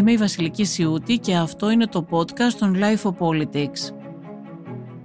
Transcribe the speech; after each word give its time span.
Είμαι 0.00 0.12
η 0.12 0.16
Βασιλική 0.16 0.64
Σιούτη 0.64 1.18
και 1.18 1.36
αυτό 1.36 1.70
είναι 1.70 1.86
το 1.86 2.06
podcast 2.10 2.52
των 2.58 2.76
Life 2.78 3.10
of 3.10 3.14
Politics. 3.18 3.94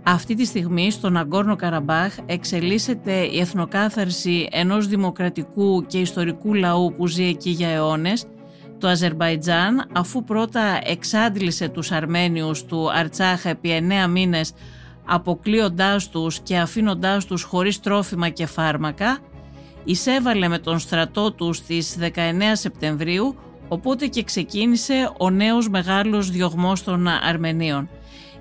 Αυτή 0.03 0.35
τη 0.35 0.45
στιγμή 0.45 0.91
στον 0.91 1.17
Αγκόρνο 1.17 1.55
Καραμπάχ 1.55 2.15
εξελίσσεται 2.25 3.11
η 3.11 3.39
εθνοκάθαρση 3.39 4.47
ενός 4.51 4.87
δημοκρατικού 4.87 5.85
και 5.85 5.99
ιστορικού 5.99 6.53
λαού 6.53 6.93
που 6.97 7.07
ζει 7.07 7.23
εκεί 7.23 7.49
για 7.49 7.69
αιώνες, 7.69 8.25
το 8.77 8.87
Αζερμπαϊτζάν, 8.87 9.89
αφού 9.93 10.23
πρώτα 10.23 10.79
εξάντλησε 10.83 11.69
τους 11.69 11.91
Αρμένιους 11.91 12.65
του 12.65 12.91
Αρτσάχα 12.91 13.49
επί 13.49 13.71
εννέα 13.71 14.07
μήνες 14.07 14.53
αποκλείοντάς 15.05 16.09
τους 16.09 16.39
και 16.39 16.57
αφήνοντάς 16.57 17.25
τους 17.25 17.43
χωρίς 17.43 17.79
τρόφιμα 17.79 18.29
και 18.29 18.45
φάρμακα, 18.45 19.17
εισέβαλε 19.83 20.47
με 20.47 20.59
τον 20.59 20.79
στρατό 20.79 21.31
τους 21.31 21.57
στις 21.57 21.97
19 21.99 22.11
Σεπτεμβρίου, 22.53 23.35
οπότε 23.67 24.07
και 24.07 24.23
ξεκίνησε 24.23 25.11
ο 25.19 25.29
νέος 25.29 25.69
μεγάλος 25.69 26.29
διωγμός 26.29 26.83
των 26.83 27.07
Αρμενίων. 27.07 27.89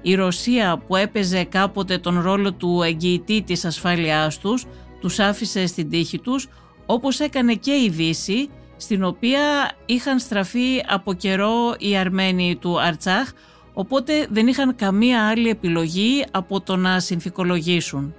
Η 0.02 0.14
Ρωσία 0.14 0.82
που 0.86 0.96
έπαιζε 0.96 1.44
κάποτε 1.44 1.98
τον 1.98 2.20
ρόλο 2.20 2.52
του 2.52 2.82
εγγυητή 2.84 3.42
της 3.42 3.64
ασφάλειάς 3.64 4.38
τους, 4.38 4.66
τους 5.00 5.18
άφησε 5.18 5.66
στην 5.66 5.90
τύχη 5.90 6.18
τους, 6.18 6.48
όπως 6.86 7.20
έκανε 7.20 7.54
και 7.54 7.72
η 7.72 7.88
Δύση, 7.88 8.48
στην 8.76 9.04
οποία 9.04 9.40
είχαν 9.86 10.18
στραφεί 10.18 10.82
από 10.88 11.12
καιρό 11.12 11.74
οι 11.78 11.96
Αρμένοι 11.96 12.56
του 12.60 12.80
Αρτσάχ, 12.80 13.32
οπότε 13.72 14.26
δεν 14.30 14.46
είχαν 14.46 14.76
καμία 14.76 15.28
άλλη 15.28 15.48
επιλογή 15.48 16.24
από 16.30 16.60
το 16.60 16.76
να 16.76 17.00
συνθηκολογήσουν. 17.00 18.14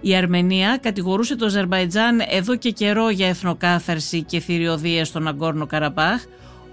Η 0.00 0.16
Αρμενία 0.16 0.78
κατηγορούσε 0.82 1.36
το 1.36 1.44
Αζερβαϊτζάν 1.46 2.22
εδώ 2.30 2.56
και 2.56 2.70
καιρό 2.70 3.10
για 3.10 3.28
εθνοκάθαρση 3.28 4.22
και 4.22 4.40
θηριωδίες 4.40 5.08
στον 5.08 5.28
Αγκόρνο 5.28 5.66
Καραμπάχ. 5.66 6.22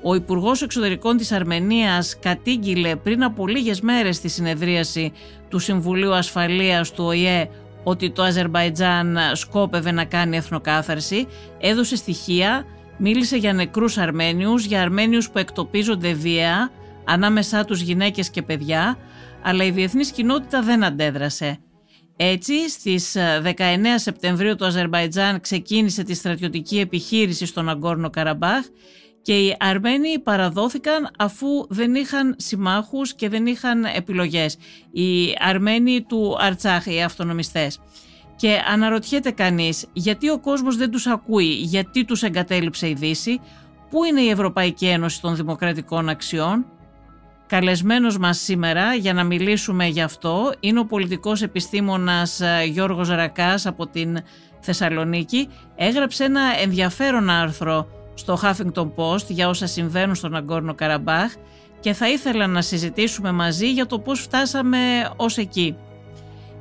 Ο 0.02 0.16
Υπουργός 0.16 0.62
Εξωτερικών 0.62 1.18
της 1.18 1.32
Αρμενίας 1.32 2.20
κατήγγειλε 2.20 2.96
πριν 2.96 3.24
από 3.24 3.48
λίγες 3.48 3.82
μέρες 3.82 4.16
στη 4.16 4.28
συνεδρίαση 4.28 5.12
του 5.50 5.60
Συμβουλίου 5.60 6.14
Ασφαλείας 6.14 6.92
του 6.92 7.04
ΟΗΕ 7.04 7.50
ότι 7.84 8.12
το 8.12 8.24
Αζερβαϊτζάν 8.24 9.18
σκόπευε 9.34 9.92
να 9.92 10.06
κάνει 10.06 10.38
εθνοκάθαρση, 10.38 11.28
έδωσε 11.60 11.96
στοιχεία, 11.96 12.66
μίλησε 12.98 13.38
για 13.38 13.54
νεκρούς 13.54 13.98
Αρμένιους, 13.98 14.66
για 14.66 14.82
Αρμένιους 14.82 15.30
που 15.30 15.38
εκτοπίζονται 15.38 16.14
βία, 16.14 16.72
ανάμεσά 17.06 17.66
τους 17.66 17.82
γυναίκες 17.82 18.30
και 18.30 18.42
παιδιά, 18.42 18.98
αλλά 19.42 19.64
η 19.64 19.72
διεθνής 19.72 20.12
κοινότητα 20.12 20.62
δεν 20.62 20.84
αντέδρασε. 20.84 21.60
Έτσι, 22.20 22.70
στις 22.70 23.16
19 23.44 23.56
ε, 23.84 23.98
Σεπτεμβρίου 23.98 24.56
το 24.56 24.66
Αζερβαϊτζάν 24.66 25.40
ξεκίνησε 25.40 26.04
τη 26.04 26.14
στρατιωτική 26.14 26.80
επιχείρηση 26.80 27.46
στον 27.46 27.70
Αγκόρνο 27.70 28.10
Καραμπάχ 28.10 28.66
και 29.22 29.38
οι 29.38 29.56
Αρμένοι 29.60 30.20
παραδόθηκαν 30.20 31.10
αφού 31.18 31.48
δεν 31.70 31.96
είχαν 31.96 32.36
συμμάχους 32.38 33.14
και 33.14 33.30
δεν 33.30 33.46
είχαν 33.46 33.84
επιλογές. 33.84 34.58
Οι 34.92 35.36
Αρμένοι 35.40 36.02
του 36.02 36.36
Αρτσάχ, 36.40 36.86
οι 36.86 37.02
αυτονομιστές. 37.02 37.80
Και 38.36 38.62
αναρωτιέται 38.72 39.32
κανείς 39.32 39.86
γιατί 39.94 40.30
ο 40.30 40.40
κόσμος 40.40 40.78
δεν 40.78 40.92
τους 40.92 41.08
ακούει, 41.08 41.54
γιατί 41.54 42.06
τους 42.06 42.24
εγκατέλειψε 42.24 42.90
η 42.90 42.94
Δύση, 42.94 43.40
πού 43.90 44.04
είναι 44.04 44.22
η 44.22 44.30
Ευρωπαϊκή 44.30 44.86
Ένωση 44.86 45.22
των 45.22 45.36
Δημοκρατικών 45.36 46.10
Αξιών, 46.10 46.66
Καλεσμένος 47.48 48.18
μας 48.18 48.38
σήμερα 48.38 48.94
για 48.94 49.14
να 49.14 49.24
μιλήσουμε 49.24 49.86
γι' 49.86 50.02
αυτό 50.02 50.54
είναι 50.60 50.80
ο 50.80 50.86
πολιτικός 50.86 51.42
επιστήμονας 51.42 52.40
ε, 52.42 52.64
Γιώργος 52.66 53.10
Ρακάς 53.10 53.66
από 53.66 53.88
την 53.88 54.18
Θεσσαλονίκη. 54.60 55.50
Έγραψε 55.76 56.24
ένα 56.24 56.42
ενδιαφέρον 56.62 57.30
άρθρο 57.30 57.88
στο 58.14 58.40
Huffington 58.42 58.92
Post 58.96 59.26
για 59.28 59.50
όσα 59.50 59.68
συμβαίνουν 59.68 60.16
στον 60.16 60.36
Αγκόρνο 60.36 60.74
Καραμπάχ 60.74 61.34
και 61.80 61.94
θα 61.94 62.10
ήθελα 62.10 62.48
να 62.48 62.62
συζητήσουμε 62.62 63.32
μαζί 63.32 63.72
για 63.72 63.86
το 63.86 64.00
πώς 64.00 64.20
φτάσαμε 64.20 64.78
ως 65.16 65.38
εκεί. 65.38 65.76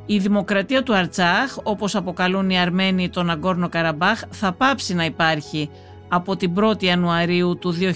Η 0.06 0.18
δημοκρατία 0.18 0.82
του 0.82 0.94
Αρτσάχ, 0.94 1.56
όπως 1.62 1.94
αποκαλούν 1.94 2.50
οι 2.50 2.58
Αρμένοι 2.58 3.08
τον 3.08 3.30
Αγκόρνο 3.30 3.68
Καραμπάχ, 3.68 4.22
θα 4.30 4.52
πάψει 4.52 4.94
να 4.94 5.04
υπάρχει 5.04 5.70
από 6.08 6.36
την 6.36 6.52
1η 6.60 6.82
Ιανουαρίου 6.82 7.58
του 7.58 7.74
2024 7.74 7.86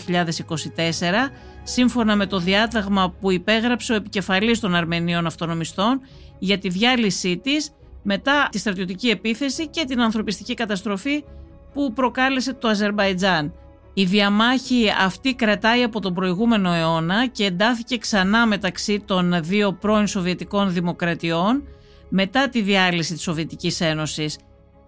σύμφωνα 1.62 2.16
με 2.16 2.26
το 2.26 2.38
διάταγμα 2.38 3.15
που 3.21 3.31
υπέγραψε 3.31 3.93
ο 3.93 3.97
επικεφαλής 3.97 4.60
των 4.60 4.75
Αρμενίων 4.75 5.26
Αυτονομιστών 5.26 6.00
για 6.38 6.59
τη 6.59 6.69
διάλυσή 6.69 7.37
της 7.37 7.71
μετά 8.03 8.48
τη 8.50 8.59
στρατιωτική 8.59 9.09
επίθεση 9.09 9.69
και 9.69 9.84
την 9.84 10.00
ανθρωπιστική 10.00 10.54
καταστροφή 10.54 11.25
που 11.72 11.93
προκάλεσε 11.93 12.54
το 12.54 12.69
Αζερμπαϊτζάν. 12.69 13.54
Η 13.94 14.04
διαμάχη 14.04 14.87
αυτή 15.00 15.34
κρατάει 15.34 15.82
από 15.82 16.00
τον 16.00 16.15
προηγούμενο 16.15 16.72
αιώνα 16.72 17.26
και 17.26 17.44
εντάθηκε 17.44 17.99
ξανά 17.99 18.47
μεταξύ 18.47 19.03
των 19.06 19.34
δύο 19.43 19.72
πρώην 19.72 20.06
Σοβιετικών 20.06 20.72
δημοκρατιών 20.72 21.62
μετά 22.09 22.49
τη 22.49 22.62
διάλυση 22.62 23.12
της 23.12 23.22
Σοβιετικής 23.22 23.81
Ένωσης. 23.81 24.38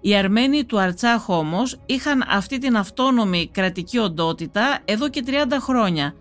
Οι 0.00 0.16
Αρμένοι 0.16 0.64
του 0.64 0.80
Αρτσάχ 0.80 1.28
όμως 1.28 1.78
είχαν 1.86 2.24
αυτή 2.28 2.58
την 2.58 2.76
αυτόνομη 2.76 3.48
κρατική 3.52 3.98
οντότητα 3.98 4.78
εδώ 4.84 5.08
και 5.08 5.22
30 5.26 5.30
χρόνια 5.60 6.14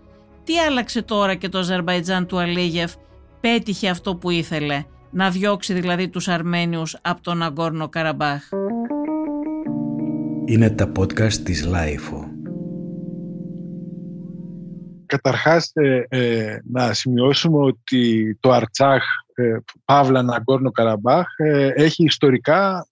τι 0.44 0.58
άλλαξε 0.58 1.02
τώρα 1.02 1.34
και 1.34 1.48
το 1.48 1.58
Αζερβαϊτζάν 1.58 2.26
του 2.26 2.38
Αλίεφ; 2.38 2.94
Πέτυχε 3.40 3.88
αυτό 3.88 4.16
που 4.16 4.30
ήθελε, 4.30 4.84
να 5.10 5.30
διώξει 5.30 5.72
δηλαδή 5.72 6.08
τους 6.08 6.28
Αρμένιους 6.28 6.98
από 7.02 7.22
το 7.22 7.42
Ναγκόρνο 7.42 7.88
Καραμπάχ. 7.88 8.48
Είναι 10.44 10.70
τα 10.70 10.92
podcast 10.98 11.32
της 11.32 11.64
LiFO. 11.64 12.30
Καταρχάς 15.06 15.70
ε, 15.74 16.04
ε, 16.08 16.58
να 16.70 16.92
σημειώσουμε 16.92 17.58
ότι 17.64 18.36
το 18.40 18.50
Αρτσάχ 18.50 19.04
ε, 19.34 19.56
Παύλα 19.84 20.22
Ναγκόρνο 20.22 20.70
Καραμπάχ 20.70 21.26
ε, 21.36 21.68
έχει 21.74 22.04
ιστορικά 22.04 22.86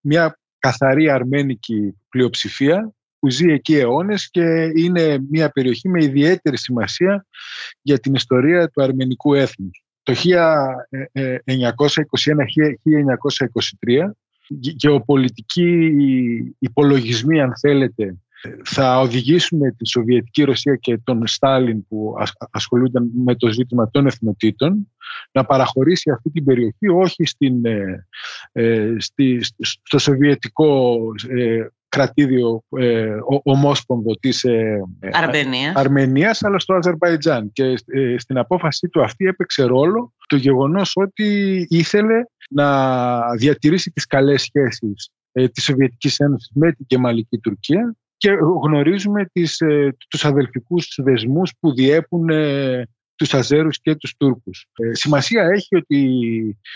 μια 0.00 0.38
καθαρή 0.58 1.10
αρμένικη 1.10 1.96
πλειοψηφία 2.08 2.92
που 3.20 3.30
ζει 3.30 3.52
εκεί 3.52 3.76
αιώνες 3.76 4.30
και 4.30 4.70
είναι 4.74 5.18
μια 5.30 5.50
περιοχή 5.50 5.88
με 5.88 6.04
ιδιαίτερη 6.04 6.58
σημασία 6.58 7.26
για 7.82 7.98
την 7.98 8.14
ιστορία 8.14 8.68
του 8.68 8.82
αρμενικού 8.82 9.34
έθνους. 9.34 9.84
Το 10.02 10.12
1921-1923 10.12 10.16
γεωπολιτικοί 14.58 15.92
υπολογισμοί, 16.58 17.40
αν 17.40 17.52
θέλετε, 17.60 18.16
θα 18.64 19.00
οδηγήσουν 19.00 19.76
τη 19.76 19.88
Σοβιετική 19.88 20.42
Ρωσία 20.42 20.76
και 20.76 20.98
τον 21.04 21.26
Στάλιν 21.26 21.86
που 21.86 22.14
ασχολούνταν 22.50 23.10
με 23.24 23.34
το 23.34 23.48
ζήτημα 23.48 23.90
των 23.90 24.06
εθνοτήτων 24.06 24.90
να 25.32 25.44
παραχωρήσει 25.44 26.10
αυτή 26.10 26.30
την 26.30 26.44
περιοχή 26.44 26.88
όχι 26.88 27.24
στην, 27.24 27.64
ε, 27.64 28.06
ε, 28.52 28.96
στο 29.82 29.98
Σοβιετικό 29.98 30.98
ε, 31.28 31.66
κρατήδιο 31.90 32.62
ε, 32.78 33.16
ομόσπονδο 33.42 34.14
της 34.14 34.44
ε, 34.44 34.80
Αρμενίας. 35.12 35.74
Αρμενίας 35.74 36.42
αλλά 36.42 36.58
στο 36.58 36.74
Αζερβαϊτζάν 36.74 37.52
και 37.52 37.64
ε, 37.86 38.18
στην 38.18 38.38
απόφασή 38.38 38.88
του 38.88 39.02
αυτή 39.02 39.26
έπαιξε 39.26 39.62
ρόλο 39.62 40.12
το 40.26 40.36
γεγονός 40.36 40.92
ότι 40.94 41.26
ήθελε 41.70 42.24
να 42.50 43.20
διατηρήσει 43.36 43.90
τις 43.90 44.06
καλές 44.06 44.42
σχέσεις 44.42 45.10
ε, 45.32 45.48
της 45.48 45.64
Σοβιετικής 45.64 46.18
Ένωσης 46.18 46.50
με 46.54 46.72
την 46.72 46.86
Κεμαλική 46.86 47.38
Τουρκία 47.38 47.94
και 48.16 48.30
γνωρίζουμε 48.62 49.26
τις, 49.32 49.60
ε, 49.60 49.96
τους 50.08 50.24
αδελφικούς 50.24 50.98
δεσμούς 51.02 51.52
που 51.60 51.74
διέπουν 51.74 52.28
τους 53.20 53.34
Αζέρους 53.34 53.80
και 53.80 53.94
τους 53.94 54.16
Τούρκους. 54.16 54.66
Ε, 54.72 54.94
σημασία 54.94 55.44
έχει 55.44 55.76
ότι 55.76 55.98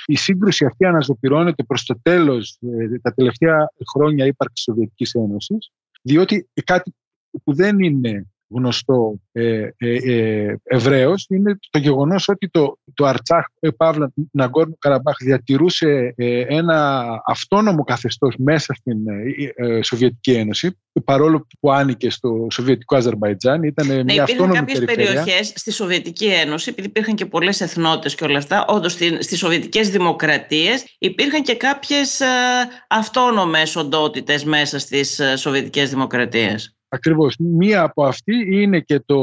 η 0.06 0.16
σύγκρουση 0.16 0.64
αυτή 0.64 0.84
αναζωπυρώνεται 0.84 1.62
προς 1.62 1.84
το 1.84 1.98
τέλος 2.02 2.58
ε, 2.60 2.98
τα 2.98 3.14
τελευταία 3.14 3.72
χρόνια 3.92 4.26
ύπαρξης 4.26 4.64
Σοβιετικής 4.64 5.12
Ένωσης, 5.14 5.70
διότι 6.02 6.48
κάτι 6.64 6.94
που 7.44 7.54
δεν 7.54 7.78
είναι 7.78 8.26
γνωστό 8.48 9.20
ε, 9.32 9.68
ε, 9.76 9.96
ε 10.04 10.56
ευρέως 10.64 11.26
είναι 11.28 11.58
το 11.70 11.78
γεγονός 11.78 12.28
ότι 12.28 12.48
το, 12.48 12.78
το 12.94 13.06
Αρτσάχ 13.06 13.44
ε, 13.60 13.70
Παύλα 13.70 14.12
Ναγκόρνο 14.30 14.74
Καραμπάχ 14.78 15.16
διατηρούσε 15.18 16.14
ε, 16.16 16.44
ένα 16.48 17.06
αυτόνομο 17.26 17.84
καθεστώς 17.84 18.34
μέσα 18.38 18.74
στην 18.74 18.96
Σοβιετική 19.82 20.32
Ένωση 20.32 20.78
παρόλο 21.04 21.46
που 21.60 21.72
άνοικε 21.72 22.10
στο 22.10 22.46
Σοβιετικό 22.50 22.96
Αζερβαϊτζάν 22.96 23.62
ήταν 23.62 23.86
ναι, 23.86 24.02
μια 24.02 24.22
αυτόνομη 24.22 24.58
κάποιες 24.58 24.84
περιοχές 24.84 25.52
στη 25.54 25.72
Σοβιετική 25.72 26.26
Ένωση 26.26 26.70
επειδή 26.70 26.88
υπήρχαν 26.88 27.14
και 27.14 27.26
πολλές 27.26 27.60
εθνότητες 27.60 28.14
και 28.14 28.24
όλα 28.24 28.38
αυτά 28.38 28.64
όντως 28.68 28.92
στις 28.92 29.38
Σοβιετικές 29.38 29.90
Δημοκρατίες 29.90 30.84
υπήρχαν 30.98 31.42
και 31.42 31.54
κάποιες 31.56 32.20
αυτόνομες 32.88 33.76
οντότητες 33.76 34.44
μέσα 34.44 34.78
στις 34.78 35.20
Σοβιετικές 35.36 35.90
Δημοκρατίες 35.90 36.74
Ακριβώς. 36.94 37.36
Μία 37.38 37.82
από 37.82 38.04
αυτή 38.04 38.62
είναι 38.62 38.80
και 38.80 39.00
το 39.06 39.18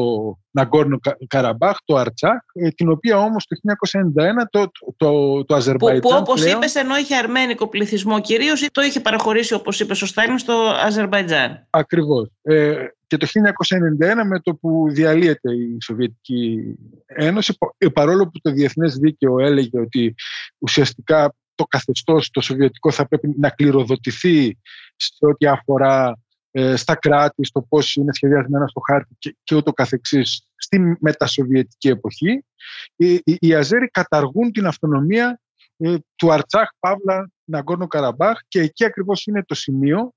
Ναγκόρνο 0.51 0.99
Καραμπάχ, 1.27 1.77
το 1.85 1.95
Αρτσάχ, 1.95 2.39
ε, 2.53 2.69
την 2.69 2.89
οποία 2.89 3.17
όμως 3.17 3.45
το 3.45 3.55
1991 3.55 4.47
το, 4.49 4.71
το, 4.97 5.43
το 5.45 5.55
Αζερβαϊτζάν 5.55 6.01
Που, 6.01 6.09
που 6.09 6.15
όπως 6.19 6.41
πλέον... 6.41 6.57
είπες 6.57 6.75
ενώ 6.75 6.97
είχε 6.97 7.15
αρμένικο 7.15 7.67
πληθυσμό 7.67 8.21
κυρίως 8.21 8.67
το 8.71 8.81
είχε 8.81 8.99
παραχωρήσει 8.99 9.53
όπως 9.53 9.79
είπε 9.79 9.91
ο 9.91 9.95
Στάλιν 9.95 10.37
στο 10.37 10.73
Αζερβαϊτζάν. 10.85 11.67
Ακριβώς. 11.69 12.29
Ε, 12.41 12.75
Και 13.07 13.17
το 13.17 13.27
1991 13.27 14.27
με 14.27 14.39
το 14.39 14.55
που 14.55 14.85
διαλύεται 14.89 15.53
η 15.53 15.77
Σοβιετική 15.81 16.75
Ένωση, 17.05 17.57
παρόλο 17.93 18.23
που 18.23 18.39
το 18.41 18.51
διεθνές 18.51 18.95
δίκαιο 18.95 19.39
έλεγε 19.39 19.79
ότι 19.79 20.15
ουσιαστικά 20.57 21.35
το 21.55 21.63
καθεστώς 21.63 22.29
το 22.29 22.41
σοβιετικό 22.41 22.91
θα 22.91 23.07
πρέπει 23.07 23.35
να 23.39 23.49
κληροδοτηθεί 23.49 24.57
σε 24.95 25.25
ό,τι 25.25 25.45
αφορά 25.45 26.07
ε, 26.07 26.13
στα 26.75 26.95
κράτη, 26.95 27.45
στο 27.45 27.61
πώς 27.61 27.95
είναι 27.95 28.13
σχεδιασμένα 28.13 28.67
στο 28.67 28.81
χάρτη 28.89 29.15
και, 29.19 29.37
και 29.43 29.55
ούτω 29.55 29.73
καθεξής 29.73 30.47
στη 30.55 30.97
μετασοβιετική 30.99 31.87
εποχή, 31.87 32.45
οι, 32.95 33.13
οι, 33.13 33.37
οι 33.39 33.53
Αζέροι 33.53 33.87
καταργούν 33.87 34.51
την 34.51 34.65
αυτονομία 34.65 35.41
ε, 35.77 35.95
του 36.15 36.31
Αρτσάχ, 36.31 36.69
Παύλα, 36.79 37.31
Ναγκόρνο 37.43 37.87
Καραμπάχ 37.87 38.39
και 38.47 38.59
εκεί 38.59 38.85
ακριβώς 38.85 39.25
είναι 39.25 39.43
το 39.43 39.55
σημείο 39.55 40.13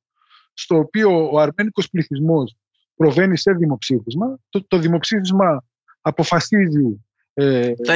στο 0.53 0.79
οποίο 0.79 1.31
ο 1.33 1.41
αρμένικος 1.41 1.89
πληθυσμός 1.91 2.57
προβαίνει 2.95 3.37
σε 3.39 3.53
δημοψήφισμα. 3.53 4.39
Το, 4.49 4.65
το 4.67 4.79
δημοψήφισμα 4.79 5.65
αποφασίζει 6.01 6.87
ε, 6.87 7.14
το 7.35 7.93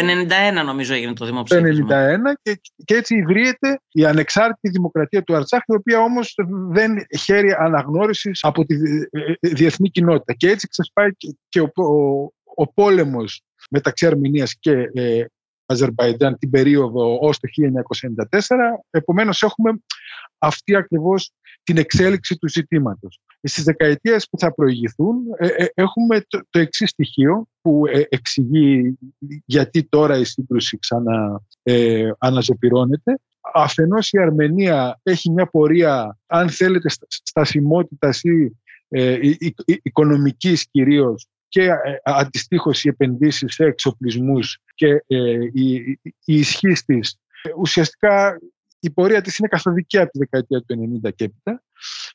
91 0.60 0.64
νομίζω 0.64 0.94
έγινε 0.94 1.12
το 1.12 1.24
δημοψήφισμα. 1.24 1.86
Το 1.86 1.94
91 1.94 2.34
και, 2.42 2.60
και 2.84 2.94
έτσι 2.94 3.16
ιδρύεται 3.16 3.80
η 3.92 4.04
ανεξάρτητη 4.04 4.68
δημοκρατία 4.68 5.22
του 5.22 5.34
Αρτσάχ, 5.34 5.62
η 5.66 5.74
οποία 5.74 6.00
όμως 6.00 6.34
δεν 6.70 7.06
χαίρει 7.18 7.52
αναγνώρισης 7.58 8.38
από 8.42 8.64
τη 8.64 8.76
διεθνή 9.40 9.90
κοινότητα. 9.90 10.32
Και 10.32 10.50
έτσι 10.50 10.68
ξεσπάει 10.68 11.10
και, 11.48 11.60
ο, 11.60 11.70
ο, 11.74 12.30
ο 12.54 12.72
πόλεμος 12.72 13.42
μεταξύ 13.70 14.06
Αρμενίας 14.06 14.54
και 14.58 14.90
ε, 14.92 15.24
Αζερβαϊτζάν 15.66 16.38
την 16.38 16.50
περίοδο 16.50 17.18
ως 17.20 17.38
το 17.38 17.48
1994. 18.28 18.56
Επομένως 18.90 19.42
έχουμε 19.42 19.70
αυτή 20.38 20.76
ακριβώς 20.76 21.32
την 21.62 21.76
εξέλιξη 21.76 22.36
του 22.36 22.48
ζητήματος. 22.48 23.20
Στις 23.48 23.64
δεκαετίες 23.64 24.28
που 24.30 24.38
θα 24.38 24.54
προηγηθούν 24.54 25.16
ε, 25.38 25.46
ε, 25.46 25.66
έχουμε 25.74 26.20
το, 26.28 26.40
το 26.50 26.58
εξής 26.58 26.90
στοιχείο 26.90 27.46
που 27.60 27.82
ε, 27.86 28.02
εξηγεί 28.08 28.98
γιατί 29.44 29.84
τώρα 29.84 30.18
η 30.18 30.24
σύγκρουση 30.24 30.78
ξανά 30.78 31.42
ε, 31.62 32.10
αναζωπυρώνεται. 32.18 33.18
Αφενός 33.54 34.12
η 34.12 34.18
Αρμενία 34.18 35.00
έχει 35.02 35.30
μια 35.30 35.46
πορεία, 35.46 36.18
αν 36.26 36.48
θέλετε, 36.48 36.88
στασιμότητας 37.08 38.22
ή 38.22 38.56
ε, 38.88 39.18
οικονομικής 39.82 40.68
κυρίως 40.70 41.26
και 41.48 41.62
ε, 41.62 41.76
αντιστοίχως 42.02 42.84
οι 42.84 42.88
επενδύσεις 42.88 43.54
σε 43.54 43.64
εξοπλισμούς 43.64 44.58
και 44.74 45.04
ε, 45.06 45.38
η, 45.52 45.74
η 46.02 46.38
ισχύ 46.38 46.72
της 46.86 47.18
ουσιαστικά 47.56 48.38
η 48.80 48.90
πορεία 48.90 49.20
της 49.20 49.36
είναι 49.36 49.48
καθοδική 49.48 49.98
από 49.98 50.10
τη 50.10 50.18
δεκαετία 50.18 50.62
του 50.66 51.00
90 51.04 51.10
και 51.14 51.24
έπειτα. 51.24 51.62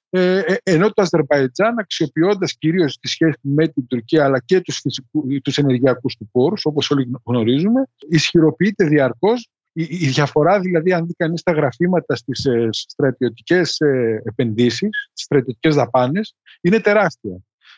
Ε, 0.10 0.40
ε, 0.40 0.56
ενώ 0.64 0.92
το 0.92 1.02
Αζερβαϊτζάν 1.02 1.80
αξιοποιώντας 1.80 2.58
κυρίως 2.58 2.98
τη 3.00 3.08
σχέση 3.08 3.38
με 3.42 3.68
την 3.68 3.88
Τουρκία 3.88 4.24
αλλά 4.26 4.40
και 4.40 4.62
τους, 4.62 4.80
φυσικού, 4.80 5.42
τους 5.44 5.58
ενεργειακούς 5.58 6.16
του 6.16 6.30
πόρους 6.32 6.66
όπως 6.66 6.92
όλοι 6.92 7.12
γνωρίζουμε 7.26 7.88
ισχυροποιείται 8.10 8.86
διαρκώς 8.86 9.50
η, 9.74 9.84
η 9.90 10.08
διαφορά 10.08 10.60
δηλαδή 10.60 10.94
αν 10.94 11.06
δει 11.06 11.14
κανείς 11.14 11.44
τα 11.44 11.52
γραφήματα 11.52 12.16
στις 12.16 12.46
ε, 12.46 12.68
στρατιωτικές 12.72 13.80
ε, 13.80 14.22
επενδύσεις, 14.26 15.10
στις 15.12 15.24
στρατιωτικές 15.24 15.76
δαπάνες 15.76 16.36
είναι 16.62 16.80
τεράστια. 16.80 17.38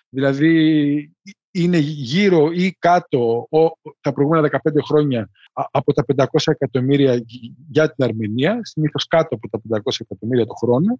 Δηλαδή 0.09 1.11
είναι 1.55 1.77
γύρω 1.77 2.51
ή 2.51 2.75
κάτω 2.79 3.47
τα 4.01 4.13
προηγούμενα 4.13 4.49
15 4.51 4.57
χρόνια 4.83 5.29
από 5.71 5.93
τα 5.93 6.05
500 6.15 6.25
εκατομμύρια 6.45 7.23
για 7.69 7.93
την 7.93 8.03
Αρμενία, 8.03 8.59
συνήθως 8.61 9.07
κάτω 9.07 9.35
από 9.35 9.49
τα 9.49 9.77
500 9.77 9.79
εκατομμύρια 9.99 10.45
το 10.45 10.53
χρόνο. 10.53 10.99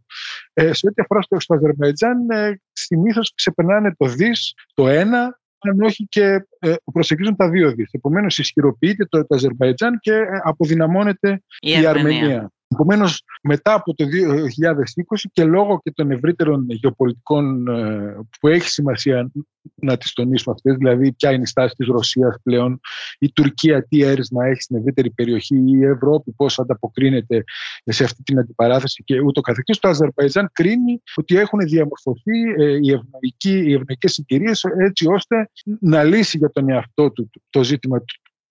Ε, 0.53 0.73
σε 0.73 0.87
ό,τι 0.87 1.01
αφορά 1.01 1.21
στο, 1.21 1.39
στο 1.39 1.53
Αζερβαϊτζάν, 1.53 2.29
ε, 2.29 2.61
συνήθως 2.71 3.33
ξεπερνάνε 3.35 3.95
το 3.97 4.05
δις, 4.05 4.53
το 4.73 4.87
ένα, 4.87 5.39
αν 5.59 5.81
όχι 5.81 6.05
και 6.09 6.45
ε, 6.59 6.73
προσεγγίζουν 6.93 7.35
τα 7.35 7.49
δύο 7.49 7.71
δις. 7.71 7.89
Επομένως 7.91 8.39
ισχυροποιείται 8.39 9.05
το, 9.05 9.27
το 9.27 9.35
Αζερβαϊτζάν 9.35 9.99
και 9.99 10.13
ε, 10.13 10.25
αποδυναμώνεται 10.43 11.43
η, 11.59 11.71
η 11.81 11.85
Αρμενία. 11.85 12.49
Επομένως, 12.75 13.24
μετά 13.44 13.74
από 13.74 13.94
το 13.94 14.06
2020 14.06 15.30
και 15.31 15.44
λόγω 15.44 15.80
και 15.83 15.92
των 15.92 16.12
ευρύτερων 16.12 16.66
γεωπολιτικών 16.68 17.68
ε, 17.68 18.16
που 18.39 18.48
έχει 18.48 18.69
σημασία 18.69 19.31
να 19.75 19.98
τις 19.98 20.13
τονίσουμε 20.13 20.56
αυτές, 20.56 20.75
δηλαδή 20.77 21.13
ποια 21.13 21.31
είναι 21.31 21.42
η 21.42 21.45
στάση 21.45 21.75
της 21.75 21.88
Ρωσίας 21.88 22.36
πλέον, 22.44 22.80
η 23.19 23.31
Τουρκία 23.31 23.88
τι 23.88 24.01
έρισμα 24.01 24.45
έχει 24.45 24.62
στην 24.62 24.77
ευρύτερη 24.77 25.10
περιοχή, 25.10 25.56
η 25.56 25.86
Ευρώπη 25.86 26.31
πώς 26.31 26.60
ανταποκρίνεται 26.60 27.44
σε 27.83 28.04
αυτή 28.04 28.24
την 28.24 28.39
αντιπαράθεση 28.39 29.04
και 29.04 29.19
ούτω 29.19 29.42
καθεξής. 29.42 29.80
Το 29.80 29.88
Αζερβαϊτζάν 29.88 30.50
κρίνει 30.54 31.01
ότι 31.16 31.38
έχουν 31.38 31.60
διαμορφωθεί 31.60 32.39
ε, 32.57 32.77
οι, 32.81 32.92
ευνοϊκοί, 32.92 33.69
οι 33.69 33.74
ευνοϊκές 33.74 34.12
συγκυρίες 34.12 34.63
έτσι 34.63 35.07
ώστε 35.07 35.50
να 35.80 36.04
λύσει 36.04 36.38
για 36.38 36.50
τον 36.51 36.69
εαυτό 36.69 37.12
του 37.12 37.30
το 37.50 37.63
ζήτημα 37.63 38.00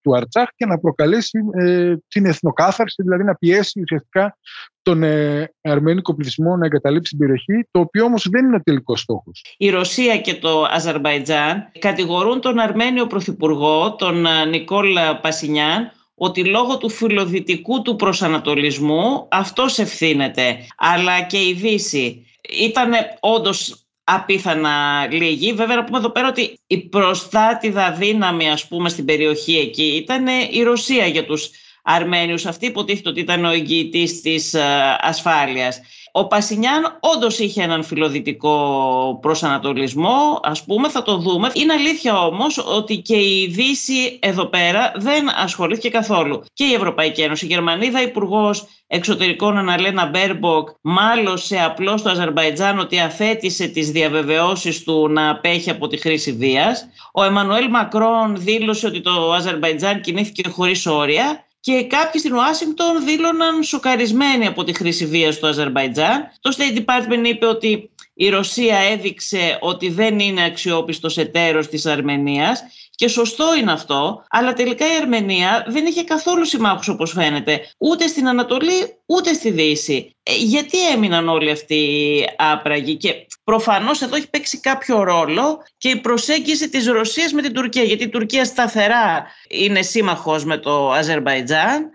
του 0.05 0.17
Αρτσάχ 0.17 0.49
και 0.57 0.67
να 0.67 0.79
προκαλέσει 0.79 1.39
ε, 1.53 1.95
την 2.09 2.27
εθνοκάθαρση, 2.27 3.03
δηλαδή 3.03 3.25
να 3.25 3.35
πιέσει 3.35 3.81
ουσιαστικά 3.81 4.39
τον 4.83 5.03
ε, 5.03 5.53
αρμένικο 5.63 6.15
πληθυσμό 6.15 6.57
να 6.57 6.67
εγκαταλείψει 6.67 7.11
την 7.11 7.19
περιοχή, 7.19 7.69
το 7.71 7.81
οποίο 7.81 8.05
όμως 8.05 8.29
δεν 8.31 8.45
είναι 8.45 8.57
ο 8.57 8.63
τελικός 8.63 9.01
στόχος. 9.01 9.45
Η 9.57 9.71
Ρωσία 9.71 10.19
και 10.19 10.35
το 10.35 10.65
Αζερβαϊτζάν 10.71 11.71
κατηγορούν 11.79 12.41
τον 12.41 12.59
Αρμένιο 12.59 13.07
Πρωθυπουργό, 13.07 13.95
τον 13.95 14.27
ε, 14.27 14.45
Νικόλ 14.45 14.95
Πασινιάν, 15.21 15.91
ότι 16.15 16.45
λόγω 16.45 16.79
του 16.79 16.91
φιλοδυτικού 16.91 17.83
του 17.83 17.97
προσανατολισμού 17.97 19.27
αυτός 19.31 19.79
ευθύνεται, 19.79 20.57
αλλά 20.77 21.23
και 21.23 21.39
η 21.39 21.53
Δύση. 21.53 22.27
Ήταν 22.61 22.91
όντως 23.21 23.84
απίθανα 24.05 25.07
λίγοι. 25.11 25.53
Βέβαια 25.53 25.77
να 25.77 25.85
πούμε 25.85 25.99
εδώ 25.99 26.11
πέρα 26.11 26.29
ότι 26.29 26.59
η 26.67 26.79
προστάτηδα 26.89 27.93
δύναμη 27.93 28.51
ας 28.51 28.69
πούμε 28.69 28.89
στην 28.89 29.05
περιοχή 29.05 29.59
εκεί 29.59 29.87
ήταν 29.97 30.27
η 30.51 30.63
Ρωσία 30.63 31.07
για 31.07 31.25
τους 31.25 31.51
Αρμένιους. 31.85 32.47
Αυτή 32.47 32.67
υποτίθεται 32.67 33.09
ότι 33.09 33.21
ήταν 33.21 33.45
ο 33.45 33.51
εγγυητής 33.51 34.21
της 34.21 34.55
ε, 34.55 34.63
ασφάλειας. 35.01 35.81
Ο 36.17 36.27
Πασινιάν 36.27 36.99
όντως 37.01 37.39
είχε 37.39 37.63
έναν 37.63 37.85
φιλοδυτικό 37.85 39.19
προσανατολισμό, 39.23 40.41
ας 40.43 40.65
πούμε, 40.65 40.89
θα 40.89 41.03
το 41.03 41.17
δούμε. 41.17 41.51
Είναι 41.55 41.73
αλήθεια 41.73 42.19
όμως 42.19 42.59
ότι 42.59 42.97
και 42.97 43.17
η 43.17 43.47
Δύση 43.51 44.19
εδώ 44.23 44.47
πέρα 44.47 44.93
δεν 44.97 45.29
ασχολήθηκε 45.37 45.89
καθόλου. 45.89 46.45
Και 46.53 46.65
η 46.65 46.75
Ευρωπαϊκή 46.75 47.21
Ένωση, 47.23 47.45
η 47.45 47.49
Γερμανίδα 47.49 48.03
Υπουργός 48.03 48.67
Εξωτερικών 48.87 49.59
Αναλένα 49.59 50.07
Μπέρμποκ 50.07 50.69
μάλωσε 50.81 51.61
απλώς 51.61 52.01
στο 52.01 52.11
Αζερβαϊτζάν 52.11 52.79
ότι 52.79 52.99
αθέτησε 52.99 53.67
τις 53.67 53.91
διαβεβαιώσεις 53.91 54.83
του 54.83 55.09
να 55.09 55.31
απέχει 55.31 55.71
από 55.71 55.87
τη 55.87 55.97
χρήση 55.97 56.33
βίας. 56.33 56.89
Ο 57.13 57.25
Εμμανουέλ 57.25 57.71
Μακρόν 57.71 58.37
δήλωσε 58.37 58.87
ότι 58.87 59.01
το 59.01 59.33
Αζερβαϊτζάν 59.33 60.01
κινήθηκε 60.01 60.49
χωρίς 60.49 60.87
όρια 60.87 61.45
και 61.65 61.85
κάποιοι 61.85 62.21
στην 62.21 62.35
Ουάσιγκτον 62.35 63.05
δήλωναν 63.05 63.63
σοκαρισμένοι 63.63 64.47
από 64.47 64.65
τη 64.65 64.73
χρήση 64.73 65.07
βίας 65.07 65.35
στο 65.35 65.47
Αζερβαϊτζάν. 65.47 66.31
Το 66.41 66.57
State 66.57 66.79
Department 66.79 67.27
είπε 67.27 67.47
ότι 67.47 67.91
η 68.15 68.29
Ρωσία 68.29 68.77
έδειξε 68.77 69.59
ότι 69.61 69.89
δεν 69.89 70.19
είναι 70.19 70.45
αξιόπιστος 70.45 71.19
εταίρος 71.19 71.69
της 71.69 71.87
Αρμενίας 71.87 72.65
και 72.95 73.09
σωστό 73.09 73.57
είναι 73.57 73.73
αυτό, 73.73 74.25
αλλά 74.29 74.53
τελικά 74.53 74.87
η 74.87 74.97
Αρμενία 75.01 75.65
δεν 75.69 75.87
είχε 75.87 76.05
καθόλου 76.05 76.45
συμμάχους 76.45 76.89
όπως 76.89 77.13
φαίνεται, 77.13 77.61
ούτε 77.79 78.07
στην 78.07 78.29
Ανατολή 78.29 78.99
ούτε 79.07 79.33
στη 79.33 79.51
Δύση. 79.51 80.17
Ε, 80.23 80.35
γιατί 80.37 80.89
έμειναν 80.89 81.29
όλοι 81.29 81.51
αυτοί 81.51 82.25
άπραγοι; 82.37 82.97
Και 82.97 83.27
προφανώς 83.45 84.03
εδώ 84.03 84.17
έχει 84.17 84.31
παίξει 84.31 84.61
κάποιο 84.61 85.03
ρόλο 85.03 85.63
και 85.77 85.89
η 85.89 85.97
προσέγγιση 85.97 86.69
της 86.69 86.87
Ρωσίας 86.87 87.33
με 87.33 87.43
την 87.43 87.53
Τουρκία, 87.53 87.83
γιατί 87.83 88.03
η 88.05 88.09
Τουρκία 88.09 88.45
σταθερά 88.45 89.27
είναι 89.49 89.83
σύμμαχος 89.83 90.45
με 90.45 90.59
το 90.59 90.93
Αζερβαϊτζάν, 90.93 91.91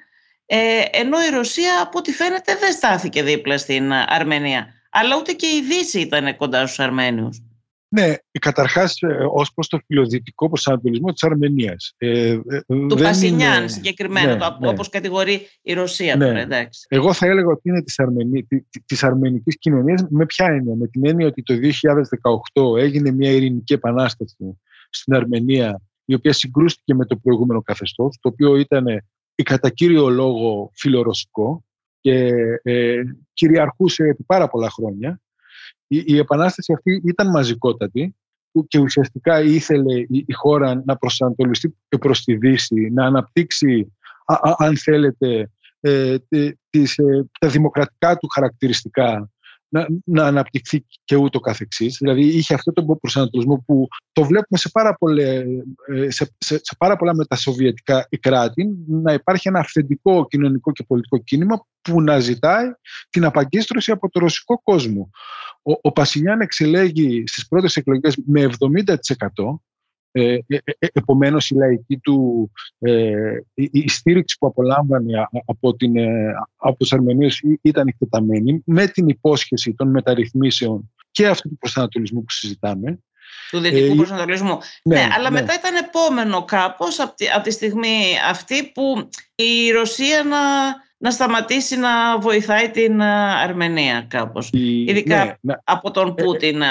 ε, 0.46 0.58
ενώ 0.92 1.18
η 1.24 1.30
Ρωσία 1.30 1.82
από 1.82 1.98
ό,τι 1.98 2.12
φαίνεται 2.12 2.56
δεν 2.56 2.72
στάθηκε 2.72 3.24
δίπλα 3.24 3.58
στην 3.58 3.94
Αρμενία. 3.94 4.68
Αλλά 4.92 5.16
ούτε 5.16 5.32
και 5.32 5.46
η 5.46 5.62
Δύση 5.62 6.00
ήταν 6.00 6.36
κοντά 6.36 6.66
στους 6.66 6.80
Αρμένιους. 6.80 7.42
Ναι, 7.92 8.14
καταρχάς 8.40 9.02
ε, 9.02 9.18
ως 9.32 9.54
προς 9.54 9.68
το 9.68 9.80
φιλοδυτικό 9.86 10.48
προσανατολισμό 10.48 11.12
της 11.12 11.24
Αρμενίας. 11.24 11.94
Ε, 11.98 12.30
ε, 12.30 12.40
του 12.66 12.98
Πασινιάν 13.02 13.60
είναι... 13.60 13.68
συγκεκριμένα, 13.68 14.36
ναι, 14.36 14.58
ναι. 14.60 14.68
όπως 14.68 14.90
κατηγορεί 14.90 15.48
η 15.62 15.74
Ρωσία 15.74 16.16
ναι. 16.16 16.26
τώρα, 16.26 16.40
εντάξει. 16.40 16.86
Εγώ 16.90 17.14
θα 17.14 17.26
έλεγα 17.26 17.48
ότι 17.48 17.70
είναι 17.70 17.84
της 17.84 18.00
Αρμενι... 18.00 18.48
της 18.86 19.04
αρμενικής 19.04 19.58
κοινωνίας 19.58 20.06
με 20.10 20.26
ποια 20.26 20.46
έννοια; 20.46 20.76
Με 20.76 20.88
την 20.88 21.08
έννοια 21.08 21.28
ότι 21.28 21.44
το 21.44 21.54
2018 22.74 22.78
έγινε 22.78 23.12
μια 23.12 23.32
ειρηνική 23.32 23.74
επανάσταση 23.74 24.60
στην 24.90 25.14
Αρμενία, 25.14 25.82
η 26.06 26.14
οποία 26.14 26.34
συγκρούστηκε 26.34 26.96
με 26.96 27.06
το 27.06 27.18
προηγούμενο 27.18 27.62
καθεστώς, 27.62 28.18
το 28.22 28.30
οποίο 28.30 28.56
ήταν 28.56 28.86
κατά 29.44 29.70
κύριο 29.70 30.10
λόγο 30.10 30.72
φιλορωσικό 30.74 31.64
και 32.02 32.32
ε, 32.62 33.02
κυριαρχούσε 33.34 34.04
επί 34.04 34.24
πάρα 34.24 34.48
πολλά 34.48 34.70
χρόνια 34.70 35.22
η, 35.88 36.04
η 36.06 36.18
επανάσταση 36.18 36.74
αυτή 36.74 37.02
ήταν 37.06 37.30
μαζικότατη 37.30 38.16
και 38.68 38.80
ουσιαστικά 38.80 39.42
ήθελε 39.42 39.94
η, 40.10 40.34
χώρα 40.34 40.82
να 40.86 40.98
προσανατολιστεί 40.98 41.76
προς 42.00 42.24
τη 42.24 42.36
Δύση, 42.36 42.90
να 42.94 43.06
αναπτύξει, 43.06 43.94
αν 44.58 44.78
θέλετε, 44.78 45.52
ε, 45.80 46.16
τις, 46.70 46.98
ε, 46.98 47.30
τα 47.40 47.48
δημοκρατικά 47.48 48.18
του 48.18 48.28
χαρακτηριστικά 48.28 49.30
να, 49.70 49.88
να 50.04 50.26
αναπτυχθεί 50.26 50.86
και 51.04 51.16
ούτω 51.16 51.40
καθεξής. 51.40 51.98
Δηλαδή 52.00 52.22
είχε 52.22 52.54
αυτό 52.54 52.74
τον 52.74 52.98
προσανατολισμό 53.00 53.64
που 53.66 53.88
το 54.12 54.24
βλέπουμε 54.24 54.60
σε 54.60 54.70
πάρα, 54.70 54.94
πολλέ, 54.94 55.44
σε, 56.08 56.36
σε, 56.38 56.58
σε 56.64 56.76
πάρα 56.78 56.96
πολλά 56.96 57.16
μετασοβιετικά 57.16 58.08
κράτη 58.20 58.70
να 58.88 59.14
υπάρχει 59.14 59.48
ένα 59.48 59.60
αυθεντικό 59.60 60.28
κοινωνικό 60.28 60.72
και 60.72 60.84
πολιτικό 60.88 61.18
κίνημα 61.18 61.66
που 61.82 62.02
να 62.02 62.20
ζητάει 62.20 62.66
την 63.10 63.26
απαγκίστρωση 63.26 63.92
από 63.92 64.10
το 64.10 64.20
ρωσικό 64.20 64.62
κόσμο. 64.64 65.10
Ο, 65.62 65.72
ο 65.82 65.92
Πασινιάν 65.92 66.42
εξελέγει 66.42 67.24
στις 67.26 67.48
πρώτες 67.48 67.76
εκλογές 67.76 68.18
με 68.26 68.50
70% 68.60 68.86
ε, 70.12 70.34
ε, 70.34 70.58
ε, 70.80 70.88
επομένως 70.94 71.50
η 71.50 71.56
λαϊκή 71.56 71.98
του 71.98 72.52
ε, 72.80 73.14
η, 73.54 73.90
στήριξη 73.90 74.38
που 74.40 74.48
απολάμβανε 74.48 75.28
από, 75.46 75.76
την, 75.76 75.94
από 76.56 76.78
τους 76.78 76.94
Αρμενίους 76.94 77.42
ήταν 77.62 77.88
εκτεταμένη 77.88 78.62
με 78.66 78.88
την 78.88 79.08
υπόσχεση 79.08 79.74
των 79.74 79.90
μεταρρυθμίσεων 79.90 80.92
και 81.12 81.28
αυτού 81.28 81.50
του 81.50 81.58
προσανατολισμού 81.58 82.20
που 82.20 82.32
συζητάμε 82.32 83.00
του 83.52 83.60
δυτικού 83.60 83.92
ε, 83.92 83.96
προσανατολισμού. 83.96 84.58
Ναι, 84.84 84.96
ναι 84.96 85.08
αλλά 85.16 85.30
ναι. 85.30 85.40
μετά 85.40 85.54
ήταν 85.54 85.76
επόμενο 85.76 86.46
κάπως 86.46 87.00
από 87.00 87.16
τη, 87.16 87.30
από 87.30 87.44
τη 87.44 87.52
στιγμή 87.52 88.18
αυτή 88.30 88.72
που 88.72 89.10
η 89.36 89.72
Ρωσία 89.72 90.24
να 90.24 90.38
να 91.02 91.12
σταματήσει 91.12 91.78
να 91.78 92.20
βοηθάει 92.20 92.70
την 92.70 93.00
ε, 93.00 93.06
Αρμενία 93.44 94.06
κάπως. 94.10 94.50
Ειδικά 94.54 95.26
ναι, 95.26 95.34
ναι. 95.42 95.54
από 95.64 95.92
τον 95.92 96.08
ε, 96.08 96.22
ε, 96.22 96.24
Πούτιν 96.24 96.64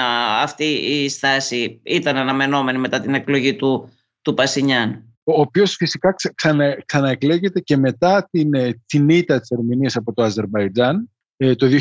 αυτή 0.43 0.65
η 0.65 1.09
στάση 1.09 1.81
ήταν 1.83 2.17
αναμενόμενη 2.17 2.79
μετά 2.79 3.01
την 3.01 3.15
εκλογή 3.15 3.55
του, 3.55 3.89
του 4.23 4.35
Πασινιάν. 4.35 5.03
Ο 5.25 5.41
οποίος 5.41 5.75
φυσικά 5.75 6.15
ξανα, 6.35 6.83
ξαναεκλέγεται 6.87 7.61
και 7.61 7.77
μετά 7.77 8.29
την, 8.31 8.51
την 8.87 9.09
ήττα 9.09 9.41
της 9.41 9.53
Αρμενίας 9.53 9.97
από 9.97 10.15
το 10.15 10.23
Αζερβαϊτζάν 10.23 11.11
το 11.37 11.67
2020 11.67 11.77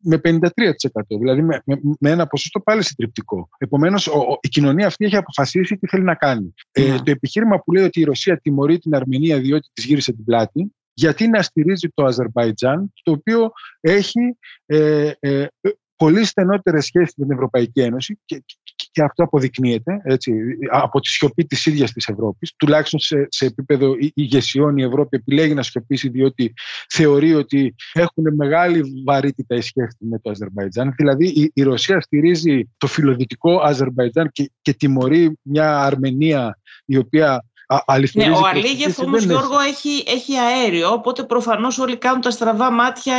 με 0.00 0.20
53%. 0.24 0.40
Δηλαδή 1.18 1.42
με, 1.42 1.62
με, 1.98 2.10
ένα 2.10 2.26
ποσοστό 2.26 2.60
πάλι 2.60 2.84
συντριπτικό. 2.84 3.48
Επομένως 3.58 4.10
η 4.40 4.48
κοινωνία 4.48 4.86
αυτή 4.86 5.04
έχει 5.04 5.16
αποφασίσει 5.16 5.76
τι 5.76 5.86
θέλει 5.86 6.04
να 6.04 6.14
κάνει. 6.14 6.54
Ε, 6.70 6.96
το 6.96 7.10
επιχείρημα 7.10 7.58
που 7.60 7.72
λέει 7.72 7.84
ότι 7.84 8.00
η 8.00 8.04
Ρωσία 8.04 8.40
τιμωρεί 8.40 8.78
την 8.78 8.94
Αρμενία 8.94 9.38
διότι 9.38 9.68
της 9.72 9.84
γύρισε 9.84 10.12
την 10.12 10.24
πλάτη 10.24 10.72
γιατί 10.98 11.28
να 11.28 11.42
στηρίζει 11.42 11.88
το 11.94 12.04
Αζερβαϊτζάν, 12.04 12.92
το 13.02 13.12
οποίο 13.12 13.50
έχει 13.80 14.38
ε, 14.66 15.10
ε, 15.20 15.46
πολύ 15.96 16.24
στενότερες 16.24 16.84
σχέσεις 16.84 17.14
με 17.16 17.24
την 17.24 17.34
Ευρωπαϊκή 17.34 17.80
Ένωση 17.80 18.20
και, 18.24 18.44
και 18.90 19.02
αυτό 19.02 19.22
αποδεικνύεται 19.22 20.00
έτσι, 20.04 20.32
από 20.70 21.00
τη 21.00 21.08
σιωπή 21.08 21.44
της 21.44 21.66
ίδιας 21.66 21.92
της 21.92 22.08
Ευρώπης. 22.08 22.54
Τουλάχιστον 22.56 23.00
σε, 23.00 23.26
σε 23.28 23.46
επίπεδο 23.46 23.94
ηγεσιών 24.14 24.76
η 24.76 24.82
Ευρώπη 24.82 25.16
επιλέγει 25.16 25.54
να 25.54 25.62
σιωπήσει 25.62 26.08
διότι 26.08 26.54
θεωρεί 26.88 27.34
ότι 27.34 27.74
έχουν 27.92 28.34
μεγάλη 28.34 28.82
βαρύτητα 29.04 29.56
οι 29.56 29.60
σχέσεις 29.60 29.96
με 29.98 30.18
το 30.18 30.30
Αζερβαϊτζάν. 30.30 30.94
Δηλαδή 30.96 31.26
η, 31.26 31.50
η 31.54 31.62
Ρωσία 31.62 32.00
στηρίζει 32.00 32.70
το 32.76 32.86
φιλοδυτικό 32.86 33.60
Αζερβαϊτζάν 33.60 34.30
και, 34.32 34.50
και 34.62 34.74
τιμωρεί 34.74 35.38
μια 35.42 35.78
Αρμενία 35.78 36.58
η 36.84 36.96
οποία 36.96 37.44
ναι, 38.12 38.30
ο 38.30 38.46
Αλίγεφ 38.46 38.98
όμως 38.98 39.24
Γιώργο 39.24 39.58
έχει, 39.58 40.04
έχει 40.06 40.36
αέριο, 40.36 40.92
οπότε 40.92 41.22
προφανώς 41.22 41.78
όλοι 41.78 41.96
κάνουν 41.96 42.20
τα 42.20 42.30
στραβά 42.30 42.70
μάτια 42.70 43.14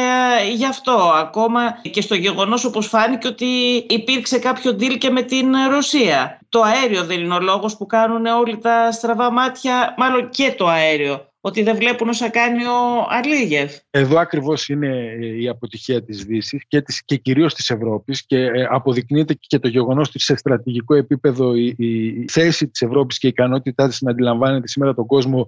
γι' 0.53 0.65
αυτό. 0.65 1.12
Ακόμα 1.15 1.82
και 1.91 2.01
στο 2.01 2.15
γεγονός 2.15 2.65
όπως 2.65 2.88
φάνηκε 2.88 3.27
ότι 3.27 3.46
υπήρξε 3.89 4.39
κάποιο 4.39 4.72
deal 4.72 4.98
και 4.98 5.10
με 5.10 5.22
την 5.22 5.56
Ρωσία. 5.70 6.39
Το 6.50 6.62
αέριο 6.62 7.03
δεν 7.03 7.20
είναι 7.20 7.34
ο 7.34 7.39
λόγος 7.39 7.77
που 7.77 7.86
κάνουν 7.86 8.25
όλοι 8.25 8.58
τα 8.58 8.91
στραβά 8.91 9.32
μάτια, 9.32 9.94
μάλλον 9.98 10.29
και 10.29 10.53
το 10.58 10.68
αέριο 10.68 11.28
ότι 11.41 11.63
δεν 11.63 11.75
βλέπουν 11.75 12.10
όσα 12.10 12.29
κάνει 12.29 12.65
ο 12.65 13.05
Αλίγεφ. 13.10 13.77
Εδώ 13.89 14.19
ακριβώς 14.19 14.67
είναι 14.69 15.15
η 15.39 15.48
αποτυχία 15.48 16.03
της 16.03 16.24
Δύσης 16.24 16.63
και, 16.67 16.81
της, 16.81 17.03
και 17.05 17.15
κυρίως 17.15 17.53
της 17.53 17.69
Ευρώπης 17.69 18.25
και 18.25 18.38
ε, 18.38 18.67
αποδεικνύεται 18.69 19.34
και 19.39 19.60
το 19.60 19.67
γεγονός 19.67 20.08
ότι 20.08 20.19
σε 20.19 20.36
στρατηγικό 20.36 20.96
επίπεδο 20.96 21.55
η, 21.55 21.75
η 21.77 22.25
θέση 22.31 22.67
της 22.67 22.81
Ευρώπης 22.81 23.17
και 23.17 23.27
η 23.27 23.29
ικανότητά 23.29 23.88
της 23.88 24.01
να 24.01 24.12
αντιλαμβάνεται 24.12 24.67
σήμερα 24.67 24.93
τον 24.93 25.05
κόσμο 25.05 25.48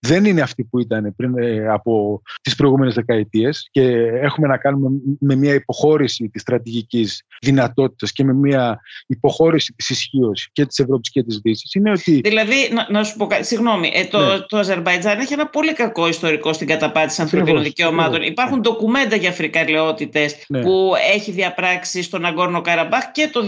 δεν 0.00 0.24
είναι 0.24 0.40
αυτή 0.40 0.64
που 0.64 0.78
ήταν 0.78 1.14
πριν 1.16 1.38
ε, 1.38 1.68
από 1.68 2.22
τις 2.42 2.54
προηγούμενες 2.54 2.94
δεκαετίες 2.94 3.68
και 3.70 3.82
έχουμε 4.22 4.48
να 4.48 4.56
κάνουμε 4.56 4.88
με 5.20 5.34
μια 5.34 5.54
υποχώρηση 5.54 6.28
της 6.28 6.42
στρατηγικής 6.42 7.22
δυνατότητας 7.40 8.12
και 8.12 8.24
με 8.24 8.32
μια 8.34 8.80
υποχώρηση 9.06 9.72
της 9.76 9.90
ισχύως 9.90 10.48
και 10.52 10.66
της 10.66 10.78
Ευρώπης 10.78 11.10
και 11.10 11.22
της 11.22 11.38
Δύσης 11.38 11.74
είναι 11.74 11.90
ότι... 11.90 12.20
Δηλαδή, 12.24 12.70
να, 12.72 12.86
να 12.90 13.04
σου 13.04 13.16
πω 13.16 13.26
κάτι, 13.26 13.46
συγγνώμη, 13.46 13.90
ε, 13.94 14.04
το, 14.04 14.18
ναι. 14.18 14.38
το 14.38 14.58
Αζερβαϊτζάν 14.58 15.18
έχει 15.18 15.32
ένα 15.32 15.46
πολύ 15.46 15.72
κακό 15.72 16.08
ιστορικό 16.08 16.52
στην 16.52 16.66
καταπάτηση 16.66 17.22
ανθρωπίνων 17.22 17.62
δικαιωμάτων. 17.62 18.22
Υπάρχουν 18.22 18.56
ναι. 18.56 18.62
ντοκουμέντα 18.62 19.16
για 19.16 19.32
φρικαλαιότητες 19.32 20.44
ναι. 20.48 20.60
που 20.60 20.92
έχει 21.14 21.30
διαπράξει 21.30 22.02
στον 22.02 22.24
Αγκόρνο 22.24 22.60
Καραμπάχ 22.60 23.10
και 23.12 23.28
το 23.32 23.44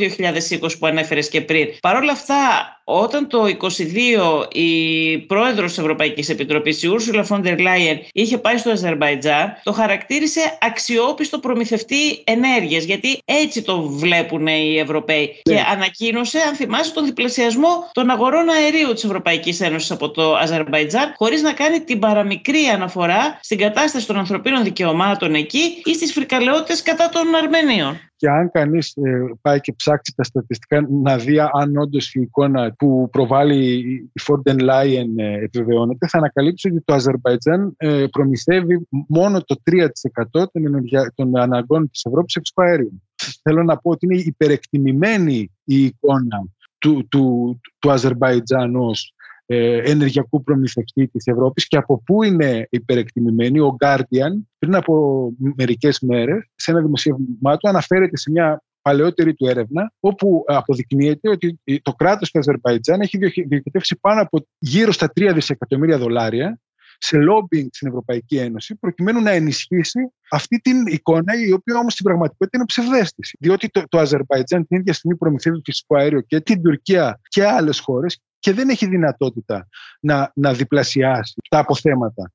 2020 0.61 0.71
που 0.78 0.87
ανέφερες 0.87 1.28
και 1.28 1.40
πριν. 1.40 1.69
Παρ' 1.80 1.97
όλα 1.97 2.12
αυτά, 2.12 2.37
όταν 2.85 3.28
το 3.28 3.45
2022 3.45 4.52
η 4.52 5.19
πρόεδρος 5.19 5.69
της 5.69 5.78
Ευρωπαϊκής 5.78 6.28
Επιτροπής, 6.40 6.82
η 6.82 6.88
Ursula 6.92 7.25
von 7.28 7.42
der 7.42 7.59
Leyen, 7.59 7.99
είχε 8.12 8.38
πάει 8.38 8.56
στο 8.56 8.70
Αζερβαϊτζάν, 8.70 9.61
το 9.62 9.73
χαρακτήρισε 9.73 10.59
αξιόπιστο 10.61 11.38
προμηθευτή 11.38 12.23
ενέργειας, 12.25 12.85
γιατί 12.85 13.18
έτσι 13.25 13.62
το 13.62 13.82
βλέπουν 13.82 14.47
οι 14.47 14.78
Ευρωπαίοι. 14.78 15.42
Ναι. 15.49 15.54
Και 15.54 15.61
ανακοίνωσε, 15.70 16.38
αν 16.49 16.54
θυμάσαι, 16.54 16.92
τον 16.92 17.04
διπλασιασμό 17.04 17.90
των 17.92 18.11
αγορών 18.11 18.49
αερίου 18.49 18.92
της 18.92 19.04
Ευρωπαϊκής 19.04 19.61
Ένωσης 19.61 19.90
από 19.90 20.11
το 20.11 20.35
Αζερβαϊτζάν, 20.37 21.14
χωρίς 21.16 21.42
να 21.42 21.52
κάνει 21.52 21.80
την 21.80 21.99
παραμικρή 21.99 22.64
αναφορά 22.75 23.38
στην 23.42 23.59
κατάσταση 23.59 24.06
των 24.06 24.16
ανθρωπίνων 24.16 24.62
δικαιωμάτων 24.62 25.35
εκεί 25.35 25.82
ή 25.85 25.94
στις 25.94 26.12
φρικαλαιότητες 26.12 26.82
κατά 26.82 27.09
των 27.09 27.35
Αρμενίων 27.35 28.10
και 28.21 28.29
αν 28.31 28.50
κανείς 28.50 28.97
ε, 28.97 29.35
πάει 29.41 29.61
και 29.61 29.73
ψάξει 29.73 30.12
τα 30.17 30.23
στατιστικά 30.23 30.87
να 30.91 31.17
δει 31.17 31.39
αν 31.41 31.77
όντως 31.77 32.15
η 32.15 32.21
εικόνα 32.21 32.75
που 32.79 33.09
προβάλλει 33.12 33.77
η 34.12 34.21
Forden 34.27 34.61
Leyen 34.61 35.07
ε, 35.17 35.45
επιβεβαιώνεται, 35.45 36.07
θα 36.09 36.19
ανακαλύψει 36.19 36.69
ότι 36.69 36.83
το 36.85 36.95
Αζερβαϊτζάν 36.95 37.75
ε, 37.77 38.05
προμηθεύει 38.11 38.87
μόνο 39.09 39.43
το 39.43 39.57
3% 39.71 39.87
των, 40.33 40.67
ενεργεια... 40.67 41.12
των 41.15 41.37
αναγκών 41.37 41.91
της 41.91 42.05
Ευρώπης 42.05 42.35
εξωαέριων. 42.35 43.03
Θέλω 43.43 43.62
να 43.62 43.77
πω 43.77 43.91
ότι 43.91 44.07
είναι 44.07 44.21
υπερεκτιμημένη 44.21 45.50
η 45.65 45.85
εικόνα 45.85 46.45
του, 46.79 47.09
του, 47.09 47.61
του 47.79 47.91
Αζερβαϊτζάν 47.91 48.77
ως 48.77 49.15
ε, 49.17 49.20
ενεργειακού 49.57 50.42
προμηθευτής 50.42 51.11
της 51.11 51.26
Ευρώπης 51.26 51.66
και 51.66 51.76
από 51.76 52.02
πού 52.02 52.23
είναι 52.23 52.66
υπερεκτιμημένη. 52.71 53.61
Ο 53.61 53.76
Guardian 53.85 54.42
πριν 54.59 54.75
από 54.75 55.33
μερικές 55.57 56.00
μέρες 56.00 56.50
σε 56.54 56.71
ένα 56.71 56.80
δημοσίευμά 56.80 57.57
του 57.57 57.69
αναφέρεται 57.69 58.16
σε 58.16 58.30
μια 58.30 58.62
παλαιότερη 58.83 59.35
του 59.35 59.47
έρευνα, 59.47 59.92
όπου 60.00 60.45
αποδεικνύεται 60.47 61.28
ότι 61.28 61.61
το 61.83 61.92
κράτος 61.92 62.30
του 62.30 62.38
Αζερβαϊτζάν 62.38 63.00
έχει 63.00 63.19
διοικητεύσει 63.47 63.99
πάνω 64.00 64.23
από 64.23 64.47
γύρω 64.59 64.92
στα 64.92 65.12
3 65.21 65.30
δισεκατομμύρια 65.35 65.99
δολάρια 65.99 66.61
σε 66.99 67.16
lobbying 67.16 67.66
στην 67.71 67.88
Ευρωπαϊκή 67.88 68.37
Ένωση, 68.37 68.75
προκειμένου 68.75 69.21
να 69.21 69.30
ενισχύσει 69.30 70.12
αυτή 70.30 70.59
την 70.59 70.87
εικόνα, 70.87 71.35
η 71.47 71.52
οποία 71.52 71.78
όμως 71.78 71.92
στην 71.92 72.04
πραγματικότητα 72.04 72.57
είναι 72.57 72.66
ψευδέστηση. 72.66 73.37
Διότι 73.40 73.69
το, 73.69 73.83
το 73.88 73.99
Αζερβαϊτζάν 73.99 74.66
την 74.66 74.78
ίδια 74.78 74.92
στιγμή 74.92 75.16
προμηθεύει 75.16 75.61
φυσικό 75.64 75.97
αέριο 75.97 76.21
και 76.21 76.40
την 76.40 76.62
Τουρκία 76.62 77.21
και 77.28 77.47
άλλες 77.47 77.78
χώρες 77.78 78.21
και 78.40 78.52
δεν 78.52 78.68
έχει 78.68 78.87
δυνατότητα 78.87 79.68
να, 80.00 80.32
να 80.35 80.52
διπλασιάσει 80.52 81.35
τα 81.49 81.59
αποθέματα. 81.59 82.32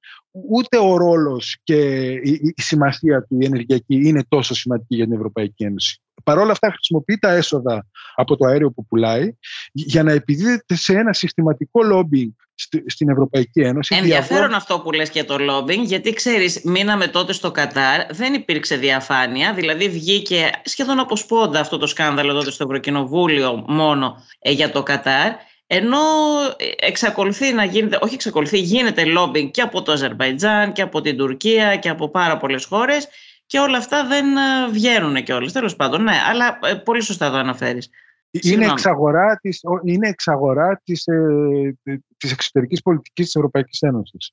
Ούτε 0.50 0.78
ο 0.78 0.98
ρόλος 0.98 1.58
και 1.64 2.12
η, 2.12 2.54
η 2.56 2.62
σημασία 2.62 3.22
του 3.22 3.38
η 3.40 3.46
ενεργειακή 3.46 4.08
είναι 4.08 4.24
τόσο 4.28 4.54
σημαντική 4.54 4.96
για 4.96 5.06
την 5.06 5.14
Ευρωπαϊκή 5.14 5.64
Ένωση. 5.64 6.00
Παρ' 6.24 6.38
όλα 6.38 6.52
αυτά 6.52 6.72
χρησιμοποιεί 6.72 7.18
τα 7.18 7.32
έσοδα 7.32 7.88
από 8.16 8.36
το 8.36 8.46
αέριο 8.46 8.72
που 8.72 8.86
πουλάει 8.86 9.36
για 9.72 10.04
να 10.04 10.12
επιδίδεται 10.12 10.76
σε 10.76 10.94
ένα 10.94 11.14
συστηματικό 11.14 11.82
lobbying 11.94 12.32
στην 12.86 13.10
Ευρωπαϊκή 13.10 13.62
Ένωση. 13.62 13.96
Ενδιαφέρον 13.96 14.54
αυτό 14.54 14.80
που 14.80 14.92
λες 14.92 15.10
για 15.10 15.26
το 15.26 15.36
lobbying, 15.40 15.84
γιατί 15.84 16.14
ξέρεις, 16.14 16.62
μείναμε 16.64 17.08
τότε 17.08 17.34
στο 17.34 17.52
Κατάρ, 17.52 18.14
δεν 18.14 18.34
υπήρξε 18.34 18.76
διαφάνεια, 18.76 19.54
δηλαδή 19.54 19.90
βγήκε 19.90 20.50
σχεδόν 20.64 21.00
από 21.00 21.16
σπόντα 21.16 21.60
αυτό 21.60 21.78
το 21.78 21.88
σκάνδαλο 21.88 22.34
τότε 22.34 22.52
στο 22.52 22.64
Ευρωκοινοβούλιο 22.64 23.64
μόνο 23.68 24.24
ε, 24.40 24.52
για 24.52 24.72
το 24.72 24.84
Κατάρ 24.84 25.32
ενώ 25.68 25.98
εξακολουθεί 26.80 27.54
να 27.54 27.64
γίνεται, 27.64 27.98
όχι 28.02 28.14
εξακολουθεί, 28.14 28.58
γίνεται 28.58 29.04
lobbying 29.18 29.52
και 29.52 29.62
από 29.62 29.82
το 29.82 29.92
Αζερβαϊτζάν 29.92 30.72
και 30.72 30.82
από 30.82 31.02
την 31.02 31.18
Τουρκία 31.18 31.76
και 31.76 31.90
από 31.90 32.10
πάρα 32.10 32.38
πολλές 32.38 32.66
χώρες 32.66 33.08
και 33.46 33.60
όλα 33.60 33.78
αυτά 33.78 34.08
δεν 34.08 34.38
ε, 34.38 34.70
βγαίνουν 34.72 35.24
και 35.24 35.34
όλες. 35.34 35.52
Τέλος 35.52 35.76
πάντων, 35.76 36.04
ναι, 36.04 36.16
αλλά 36.30 36.60
ε, 36.64 36.74
πολύ 36.74 37.02
σωστά 37.02 37.32
το 37.32 37.38
αναφέρεις. 37.38 37.90
Είναι 38.32 38.66
εξαγορά 38.66 39.40
της, 39.42 39.62
είναι 39.84 40.08
εξαγορά 40.08 40.82
της, 40.84 41.08
ε, 41.08 42.00
της 42.18 42.32
εξωτερικής 42.32 42.82
πολιτικής 42.82 43.26
της 43.26 43.36
Ευρωπαϊκής 43.36 43.82
Ένωσης. 43.82 44.32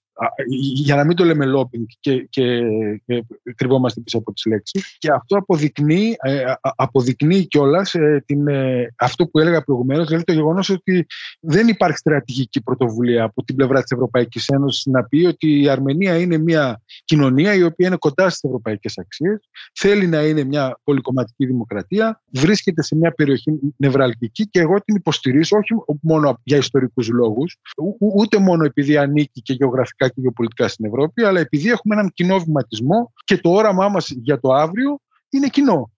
Για 0.75 0.97
να 0.97 1.05
μην 1.05 1.17
το 1.17 1.25
λέμε 1.25 1.47
lobbying 1.57 1.85
και, 2.01 2.27
και, 2.31 2.61
και 3.05 3.25
κρυβόμαστε 3.55 4.01
πίσω 4.01 4.19
από 4.19 4.33
τις 4.33 4.45
λέξεις. 4.45 4.97
Και 4.99 5.11
αυτό 5.11 5.37
αποδεικνύει, 5.37 6.17
ε, 6.19 6.53
αποδεικνύει 6.61 7.47
κιόλας 7.47 7.95
ε, 7.95 8.23
την, 8.27 8.49
ε, 8.49 8.95
αυτό 8.99 9.27
που 9.27 9.39
έλεγα 9.39 9.63
προηγουμένως, 9.63 10.07
δηλαδή 10.07 10.25
το 10.25 10.33
γεγονός 10.33 10.71
ότι 10.71 11.07
δεν 11.41 11.69
υπάρχει 11.69 11.97
στρατηγική 11.97 12.63
πρωτοβουλία 12.63 13.25
από 13.25 13.45
την 13.45 13.57
πλευρά 13.57 13.83
της 13.83 13.91
Ευρωπαϊκής 13.91 14.49
Ένωσης 14.49 14.85
να 14.87 15.05
πει 15.05 15.25
ότι 15.25 15.61
η 15.61 15.69
Αρμενία 15.69 16.19
είναι 16.19 16.39
μια 16.39 16.83
κοινωνία 17.05 17.55
η 17.55 17.63
οποία 17.63 17.87
είναι 17.87 17.97
κοντά 17.97 18.29
στις 18.29 18.43
ευρωπαϊκές 18.43 18.99
αξίες, 18.99 19.49
θέλει 19.75 20.07
να 20.07 20.23
είναι 20.23 20.45
μια 20.45 20.81
πολυκομματική 20.85 21.47
δημοκρατία, 21.47 22.23
βρίσκεται 22.33 22.83
σε 22.83 22.97
μια 22.97 23.13
περιοχή 23.13 23.59
νευραλγική 23.77 24.49
και 24.51 24.61
εγώ 24.61 24.81
την 24.85 24.97
υποστηρίζω 24.97 25.57
όχι 25.57 25.99
μόνο 26.03 26.41
για 26.43 26.57
ιστορικούς 26.57 27.09
λόγους, 27.09 27.57
ούτε 27.99 28.39
μόνο 28.39 28.65
επειδή 28.65 28.97
ανήκει 28.97 29.43
και 29.43 29.53
γεωγραφικά 29.53 30.09
και 30.09 30.21
γεωπολιτικά 30.21 30.69
στην 30.69 30.85
Ευρώπη, 30.85 31.25
αλλά 31.25 31.41
επειδή 31.41 31.71
έχουμε 31.71 31.95
έναν 31.95 32.11
κοινό 32.13 32.39
βηματισμό 32.39 33.13
και 33.25 33.39
το 33.39 33.51
όραμά 33.51 33.89
μας 33.89 34.11
για 34.11 34.41
το 34.41 34.53
αύριο 34.53 35.01
είναι 35.29 35.49
κοινό. 35.49 35.93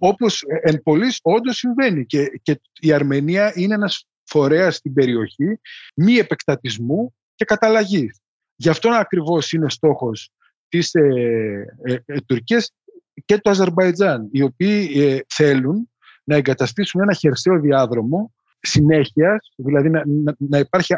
Όπως 0.00 0.44
εν 0.62 0.82
πολλής 0.82 1.18
όντως 1.22 1.56
συμβαίνει 1.56 2.06
και, 2.06 2.40
και 2.42 2.60
η 2.80 2.92
Αρμενία 2.92 3.52
είναι 3.54 3.74
ένας 3.74 4.06
φορέας 4.24 4.76
στην 4.76 4.92
περιοχή 4.92 5.60
μη 5.94 6.14
επεκτατισμού 6.14 7.14
και 7.34 7.44
καταλλαγής. 7.44 8.20
Γι' 8.56 8.68
αυτό 8.68 8.90
ακριβώς 8.90 9.52
είναι 9.52 9.70
στόχος 9.70 10.30
της 10.68 10.94
ε, 10.94 11.00
ε, 11.82 11.96
ε, 12.06 12.20
Τουρκίας 12.26 12.72
και 13.24 13.38
του 13.38 13.50
Αζερμπαϊτζάν, 13.50 14.28
οι 14.32 14.42
οποίοι 14.42 14.92
ε, 14.94 15.18
θέλουν 15.28 15.90
να 16.24 16.36
εγκαταστήσουν 16.36 17.00
ένα 17.00 17.12
χερσαίο 17.12 17.60
διάδρομο 17.60 18.34
συνέχειας, 18.64 19.52
δηλαδή 19.56 19.90
να, 19.90 20.02
να, 20.06 20.34
να 20.38 20.58
υπάρχει 20.58 20.94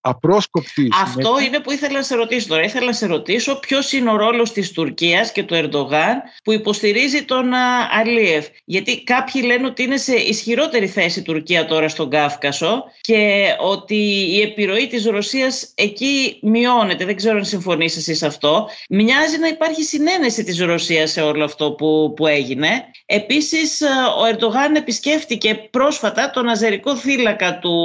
απρόσκοπτη. 0.00 0.88
Αυτό 1.02 1.40
είναι 1.46 1.60
που 1.60 1.72
ήθελα 1.72 1.98
να 1.98 2.02
σε 2.02 2.14
ρωτήσω 2.14 2.48
τώρα. 2.48 2.62
Ήθελα 2.62 2.86
να 2.86 2.92
σε 2.92 3.06
ρωτήσω 3.06 3.58
ποιος 3.58 3.92
είναι 3.92 4.10
ο 4.10 4.16
ρόλος 4.16 4.52
της 4.52 4.72
Τουρκίας 4.72 5.32
και 5.32 5.42
του 5.42 5.54
Ερντογάν 5.54 6.22
που 6.44 6.52
υποστηρίζει 6.52 7.24
τον 7.24 7.52
Αλίεφ. 8.00 8.46
Γιατί 8.64 9.02
κάποιοι 9.02 9.42
λένε 9.44 9.66
ότι 9.66 9.82
είναι 9.82 9.96
σε 9.96 10.14
ισχυρότερη 10.14 10.86
θέση 10.86 11.18
η 11.18 11.22
Τουρκία 11.22 11.66
τώρα 11.66 11.88
στον 11.88 12.10
Κάφκασο 12.10 12.84
και 13.00 13.44
ότι 13.60 13.96
η 14.30 14.40
επιρροή 14.40 14.86
της 14.86 15.06
Ρωσίας 15.06 15.72
εκεί 15.74 16.38
μειώνεται. 16.42 17.04
Δεν 17.04 17.16
ξέρω 17.16 17.36
αν 17.36 17.44
συμφωνείς 17.44 17.96
εσύ 17.96 18.14
σε 18.14 18.26
αυτό. 18.26 18.68
Μοιάζει 18.88 19.38
να 19.38 19.48
υπάρχει 19.48 19.82
συνένεση 19.82 20.44
της 20.44 20.60
Ρωσίας 20.60 21.10
σε 21.10 21.20
όλο 21.20 21.44
αυτό 21.44 21.72
που, 21.72 22.12
που 22.16 22.26
έγινε. 22.26 22.89
Επίσης, 23.12 23.80
ο 24.18 24.24
Ερντογάν 24.26 24.74
επισκέφτηκε 24.74 25.54
πρόσφατα 25.54 26.30
τον 26.30 26.48
αζερικό 26.48 26.96
θύλακα 26.96 27.58
του 27.58 27.76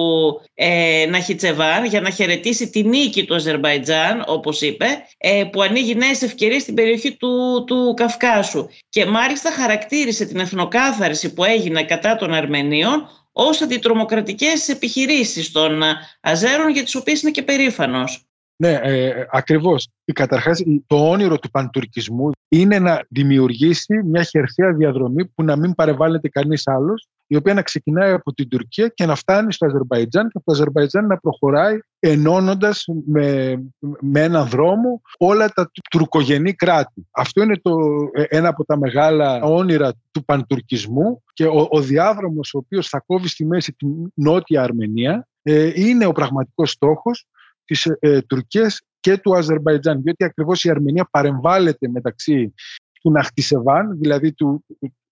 ε, 0.54 1.06
Ναχιτσεβάν 1.10 1.86
για 1.86 2.02
να 2.02 2.10
χαιρετήσει 2.10 2.70
τη 2.70 2.84
νίκη 2.84 3.26
του 3.26 3.36
Αζερβαϊτζάν, 3.36 4.24
όπως 4.28 4.62
είπε, 4.62 4.86
ε, 5.18 5.44
που 5.52 5.62
ανοίγει 5.62 5.96
νέες 5.96 6.22
ευκαιρίες 6.22 6.62
στην 6.62 6.74
περιοχή 6.74 7.16
του, 7.16 7.64
του 7.68 7.94
Καυκάσου. 7.96 8.68
Και 8.90 9.06
μάλιστα 9.06 9.52
χαρακτήρισε 9.52 10.26
την 10.26 10.40
εθνοκάθαρση 10.40 11.34
που 11.34 11.44
έγινε 11.44 11.84
κατά 11.84 12.16
των 12.16 12.34
Αρμενίων 12.34 13.10
ως 13.32 13.62
αντιτρομοκρατικές 13.62 14.70
επιχειρήσεις 14.70 15.52
των 15.52 15.84
Αζέρων 16.22 16.70
για 16.70 16.84
τις 16.84 16.96
οποίες 16.96 17.22
είναι 17.22 17.32
και 17.32 17.44
περήφανος. 17.44 18.26
Ναι, 18.58 18.80
ε, 18.84 19.28
ακριβώς. 19.32 19.90
Καταρχάς, 20.14 20.64
το 20.88 21.10
όνειρο 21.10 21.40
του 21.40 21.50
παντουρκισμού 21.50 22.30
είναι 22.48 22.80
να 22.80 23.06
δημιουργήσει 23.10 24.04
μια 24.04 24.24
χερσαία 24.24 24.74
διαδρομή 24.74 25.26
που 25.26 25.44
να 25.44 25.56
μην 25.56 25.76
παρεμβάλλεται 25.76 26.30
κανείς 26.30 26.68
άλλος, 26.68 27.08
η 27.28 27.36
οποία 27.36 27.54
να 27.54 27.62
ξεκινάει 27.62 28.12
από 28.12 28.34
την 28.34 28.50
Τουρκία 28.50 28.88
και 28.88 29.06
να 29.06 29.16
φτάνει 29.16 29.54
στο 29.54 29.66
Αζερβαϊτζάν 29.66 30.24
και 30.24 30.34
από 30.34 30.46
το 30.46 30.52
Αζερβαϊτζάν 30.52 31.06
να 31.06 31.18
προχωράει 31.18 31.80
ενώνοντας 32.00 32.86
με, 33.06 33.56
με 34.00 34.22
έναν 34.22 34.48
δρόμο 34.48 35.02
όλα 35.18 35.50
τα 35.50 35.72
τουρκογενή 35.90 36.54
κράτη. 36.54 37.08
Αυτό 37.12 37.44
είναι 37.44 37.60
το, 37.62 37.72
ε, 38.14 38.24
ένα 38.28 38.50
από 38.50 38.66
τα 38.66 38.78
μεγάλα 38.78 39.42
όνειρα 39.42 39.94
του 40.12 40.26
παντουρκισμού 40.26 41.24
και 41.34 41.46
ο, 41.46 41.68
ο 41.70 41.82
διάδρομος 41.82 42.54
ο 42.54 42.58
οποίος 42.58 42.90
θα 42.90 43.04
κόβει 43.06 43.28
στη 43.28 43.46
μέση 43.46 43.74
την 43.74 43.90
Νότια 44.14 44.64
Αρμενία 44.64 45.28
ε, 45.48 45.72
είναι 45.76 46.06
ο 46.06 46.12
πραγματικός 46.12 46.72
στόχος 46.72 47.28
της 47.66 47.86
ε, 48.00 48.22
Τουρκίας 48.22 48.82
και 49.00 49.18
του 49.18 49.36
Αζερβαϊτζάν, 49.36 50.02
διότι 50.02 50.24
ακριβώς 50.24 50.64
η 50.64 50.70
Αρμενία 50.70 51.08
παρεμβάλλεται 51.12 51.88
μεταξύ 51.90 52.54
του 53.02 53.12
Ναχτισεβάν, 53.12 53.98
δηλαδή 54.00 54.34
του, 54.34 54.66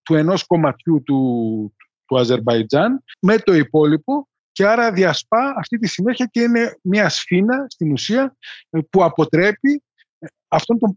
του 0.03 0.15
ενός 0.15 0.43
κομματιού 0.43 1.03
του, 1.03 1.74
του 2.05 2.19
Αζερβαϊτζάν, 2.19 3.03
με 3.19 3.38
το 3.38 3.53
υπόλοιπο 3.53 4.27
και 4.51 4.65
άρα 4.65 4.91
διασπά 4.91 5.53
αυτή 5.57 5.77
τη 5.77 5.88
συνέχεια 5.88 6.25
και 6.25 6.41
είναι 6.41 6.77
μια 6.81 7.10
σφήνα 7.10 7.65
στην 7.69 7.91
ουσία 7.91 8.38
ε, 8.69 8.80
που 8.89 9.04
αποτρέπει 9.04 9.84
ε, 10.19 10.27
αυτόν 10.47 10.80
τον 10.80 10.95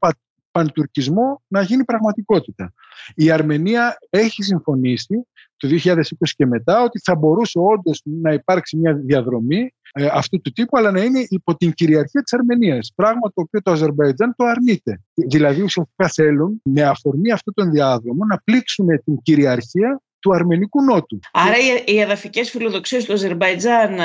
παντουρκισμό 0.56 1.42
να 1.48 1.62
γίνει 1.62 1.84
πραγματικότητα. 1.84 2.72
Η 3.14 3.30
Αρμενία 3.30 3.96
έχει 4.10 4.42
συμφωνήσει 4.42 5.26
το 5.56 5.68
2020 5.84 6.00
και 6.36 6.46
μετά 6.46 6.82
ότι 6.82 7.00
θα 7.04 7.14
μπορούσε 7.14 7.58
όντως 7.58 8.00
να 8.04 8.32
υπάρξει 8.32 8.76
μια 8.76 8.94
διαδρομή 8.94 9.74
ε, 9.92 10.08
αυτού 10.12 10.40
του 10.40 10.52
τύπου, 10.52 10.78
αλλά 10.78 10.90
να 10.90 11.02
είναι 11.02 11.26
υπό 11.28 11.56
την 11.56 11.72
κυριαρχία 11.72 12.22
της 12.22 12.32
Αρμενίας. 12.32 12.92
Πράγμα 12.94 13.20
το 13.20 13.40
οποίο 13.40 13.62
το 13.62 13.70
Αζερβαϊτζάν 13.70 14.34
το 14.36 14.44
αρνείται. 14.44 15.00
Δηλαδή, 15.14 15.62
ουσιαστικά 15.62 16.08
θέλουν 16.08 16.60
με 16.64 16.82
αφορμή 16.82 17.30
αυτόν 17.30 17.54
τον 17.54 17.70
διάδρομο 17.70 18.24
να 18.24 18.40
πλήξουν 18.44 18.86
την 19.04 19.22
κυριαρχία 19.22 20.00
του 20.18 20.34
Αρμενικού 20.34 20.82
Νότου. 20.82 21.18
Άρα 21.32 21.54
οι 21.84 22.00
εδαφικές 22.00 22.50
φιλοδοξίες 22.50 23.04
του 23.04 23.12
Αζερβαϊτζάν 23.12 23.98
ε, 23.98 24.04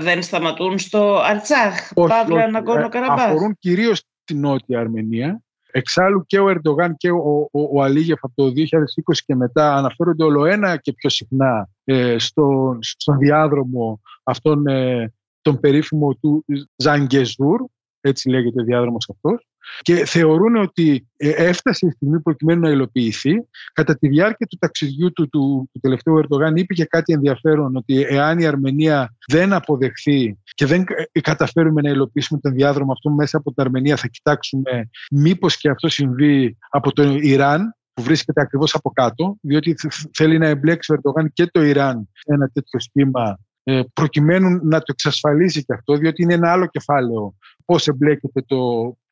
δεν 0.00 0.22
σταματούν 0.22 0.78
στο 0.78 1.20
Αρτσάχ, 1.24 1.92
Παύλα 1.94 2.50
Ναγκόνο 2.50 2.88
Καραμπάχ; 2.88 3.20
Αφορούν 3.20 3.56
κυρίως 3.58 4.04
την 4.24 4.40
Νότια 4.40 4.80
Αρμενία. 4.80 5.42
Εξάλλου 5.74 6.24
και 6.26 6.38
ο 6.38 6.48
Ερντογάν 6.48 6.96
και 6.96 7.10
ο, 7.10 7.48
ο, 7.52 7.60
ο 7.72 7.82
Αλίγεφ 7.82 8.18
από 8.22 8.34
το 8.34 8.44
2020 8.44 9.16
και 9.26 9.34
μετά 9.34 9.74
αναφέρονται 9.74 10.24
όλο 10.24 10.44
ένα 10.44 10.76
και 10.76 10.92
πιο 10.92 11.10
συχνά 11.10 11.68
ε, 11.84 12.18
στο, 12.18 12.76
στον 12.80 13.18
διάδρομο 13.18 14.00
αυτόν 14.22 14.66
ε, 14.66 15.12
τον 15.40 15.60
περίφημο 15.60 16.14
του 16.14 16.44
Ζαγκεζούρ, 16.76 17.64
έτσι 18.00 18.28
λέγεται 18.28 18.60
ο 18.60 18.64
διάδρομος 18.64 19.10
αυτός, 19.10 19.46
και 19.80 20.04
θεωρούν 20.04 20.56
ότι 20.56 21.08
ε, 21.16 21.28
έφτασε 21.28 21.86
η 21.86 21.90
στιγμή 21.90 22.20
προκειμένου 22.20 22.60
να 22.60 22.70
υλοποιηθεί. 22.70 23.32
Κατά 23.72 23.98
τη 23.98 24.08
διάρκεια 24.08 24.46
του 24.46 24.56
ταξιδιού 24.60 25.12
του, 25.12 25.28
του, 25.28 25.68
του 25.72 25.80
τελευταίου 25.80 26.18
Ερντογάν 26.18 26.56
είπε 26.56 26.74
και 26.74 26.84
κάτι 26.84 27.12
ενδιαφέρον 27.12 27.76
ότι 27.76 28.06
εάν 28.08 28.38
η 28.38 28.46
Αρμενία 28.46 29.16
δεν 29.26 29.52
αποδεχθεί 29.52 30.38
και 30.54 30.66
δεν 30.66 30.84
ε, 31.12 31.20
καταφέρουμε 31.20 31.80
να 31.80 31.90
υλοποιήσουμε 31.90 32.40
τον 32.40 32.52
διάδρομο 32.52 32.92
αυτό 32.92 33.10
μέσα 33.10 33.36
από 33.36 33.52
την 33.52 33.62
Αρμενία 33.64 33.96
θα 33.96 34.06
κοιτάξουμε 34.06 34.90
μήπως 35.10 35.56
και 35.56 35.68
αυτό 35.68 35.88
συμβεί 35.88 36.56
από 36.68 36.92
το 36.92 37.02
Ιράν 37.02 37.76
που 37.94 38.02
βρίσκεται 38.02 38.40
ακριβώς 38.40 38.74
από 38.74 38.90
κάτω, 38.90 39.36
διότι 39.40 39.74
θέλει 40.12 40.38
να 40.38 40.48
εμπλέξει 40.48 40.92
ο 40.92 40.94
Ερντογάν 40.94 41.32
και 41.32 41.46
το 41.46 41.62
Ιράν 41.62 42.08
σε 42.12 42.34
ένα 42.34 42.48
τέτοιο 42.48 42.80
σχήμα 42.80 43.38
ε, 43.62 43.82
προκειμένου 43.92 44.48
να 44.62 44.78
το 44.78 44.84
εξασφαλίσει 44.86 45.64
και 45.64 45.72
αυτό, 45.72 45.96
διότι 45.96 46.22
είναι 46.22 46.34
ένα 46.34 46.52
άλλο 46.52 46.66
κεφάλαιο 46.66 47.34
πώς 47.64 47.88
εμπλέκεται 47.88 48.42
το, 48.46 48.58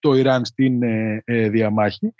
το 0.00 0.14
Ιράν 0.14 0.44
στην 0.44 0.82
ε, 0.82 1.22
ε, 1.24 1.48
διαμάχη. 1.48 2.14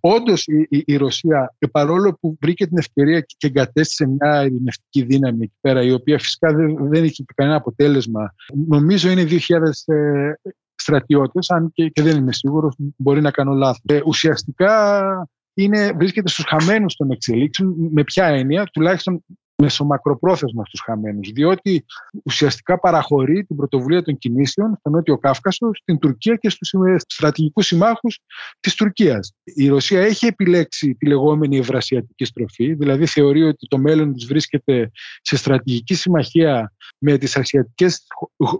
Όντως 0.00 0.46
η, 0.46 0.82
η, 0.86 0.96
Ρωσία, 0.96 1.54
παρόλο 1.70 2.18
που 2.20 2.36
βρήκε 2.40 2.66
την 2.66 2.78
ευκαιρία 2.78 3.20
και 3.20 3.46
εγκατέστησε 3.46 4.06
μια 4.06 4.44
ειρηνευτική 4.44 5.02
δύναμη 5.02 5.44
εκεί 5.44 5.56
πέρα, 5.60 5.82
η 5.82 5.92
οποία 5.92 6.18
φυσικά 6.18 6.54
δεν, 6.54 6.88
δεν 6.88 7.04
είχε 7.04 7.24
κανένα 7.34 7.56
αποτέλεσμα, 7.56 8.34
νομίζω 8.68 9.10
είναι 9.10 9.26
2.000 9.28 9.38
ε, 9.84 10.32
στρατιώτες, 10.74 11.50
αν 11.50 11.70
και, 11.72 11.88
και, 11.88 12.02
δεν 12.02 12.16
είμαι 12.16 12.32
σίγουρος, 12.32 12.74
μπορεί 12.96 13.20
να 13.20 13.30
κάνω 13.30 13.52
λάθος. 13.52 13.82
Ε, 13.86 14.00
ουσιαστικά 14.06 15.28
είναι, 15.54 15.92
βρίσκεται 15.92 16.28
στους 16.28 16.44
χαμένους 16.48 16.94
των 16.94 17.10
εξελίξεων, 17.10 17.74
με 17.90 18.04
ποια 18.04 18.26
έννοια, 18.26 18.64
τουλάχιστον 18.64 19.24
μεσομακροπρόθεσμα 19.62 20.64
στους 20.64 20.80
χαμένους, 20.80 21.30
διότι 21.30 21.84
ουσιαστικά 22.24 22.78
παραχωρεί 22.78 23.44
την 23.44 23.56
πρωτοβουλία 23.56 24.02
των 24.02 24.18
κινήσεων 24.18 24.76
στο 24.80 24.90
Νότιο 24.90 25.18
Κάφκασο, 25.18 25.70
στην 25.74 25.98
Τουρκία 25.98 26.34
και 26.34 26.50
στους 26.50 26.74
στρατηγικούς 27.06 27.66
συμμάχους 27.66 28.20
της 28.60 28.74
Τουρκίας. 28.74 29.32
Η 29.44 29.68
Ρωσία 29.68 30.00
έχει 30.00 30.26
επιλέξει 30.26 30.94
τη 30.94 31.06
λεγόμενη 31.06 31.56
ευρασιατική 31.58 32.24
στροφή, 32.24 32.74
δηλαδή 32.74 33.06
θεωρεί 33.06 33.42
ότι 33.42 33.66
το 33.68 33.78
μέλλον 33.78 34.12
της 34.12 34.26
βρίσκεται 34.26 34.90
σε 35.22 35.36
στρατηγική 35.36 35.94
συμμαχία 35.94 36.72
με 36.98 37.18
τις 37.18 37.36
ασιατικές 37.36 38.06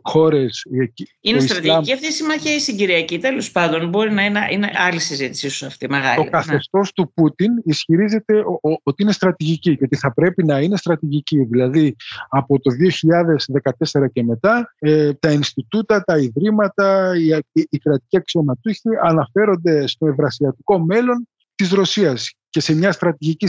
χώρες. 0.02 0.62
Είναι 1.20 1.40
στρατηγική 1.40 1.92
αυτή 1.92 2.06
η 2.06 2.10
συμμαχία 2.10 2.54
ή 2.54 2.58
συγκυριακή, 2.58 3.18
τέλος 3.18 3.50
πάντων. 3.50 3.88
Μπορεί 3.88 4.12
να 4.12 4.24
είναι, 4.24 4.46
είναι 4.50 4.70
άλλη 4.74 5.00
συζήτηση 5.00 5.46
ίσως 5.46 5.62
αυτή, 5.62 5.88
μεγάλη. 5.88 6.16
Το 6.16 6.22
ναι. 6.22 6.30
καθεστώς 6.30 6.92
του 6.92 7.12
Πούτιν 7.14 7.52
ισχυρίζεται 7.64 8.42
ότι 8.82 9.02
είναι 9.02 9.12
στρατηγική 9.12 9.76
και 9.76 9.84
ότι 9.84 9.96
θα 9.96 10.12
πρέπει 10.12 10.44
να 10.44 10.60
είναι 10.60 10.76
στρατηγική. 10.76 11.44
Δηλαδή 11.44 11.96
από 12.28 12.60
το 12.60 12.70
2014 13.92 14.12
και 14.12 14.22
μετά 14.22 14.74
ε, 14.78 15.12
τα 15.12 15.32
Ινστιτούτα, 15.32 16.02
τα 16.04 16.18
Ιδρύματα, 16.18 17.12
οι, 17.16 17.26
οι, 17.52 17.66
οι 17.70 17.78
κρατικοί 17.78 18.16
αξιωματούχοι 18.16 18.88
αναφέρονται 19.02 19.86
στο 19.86 20.06
ευρασιατικό 20.06 20.78
μέλλον 20.78 21.28
της 21.54 21.70
Ρωσίας 21.70 22.32
και 22.50 22.60
σε 22.60 22.74
μια 22.74 22.92
στρατηγική 22.92 23.46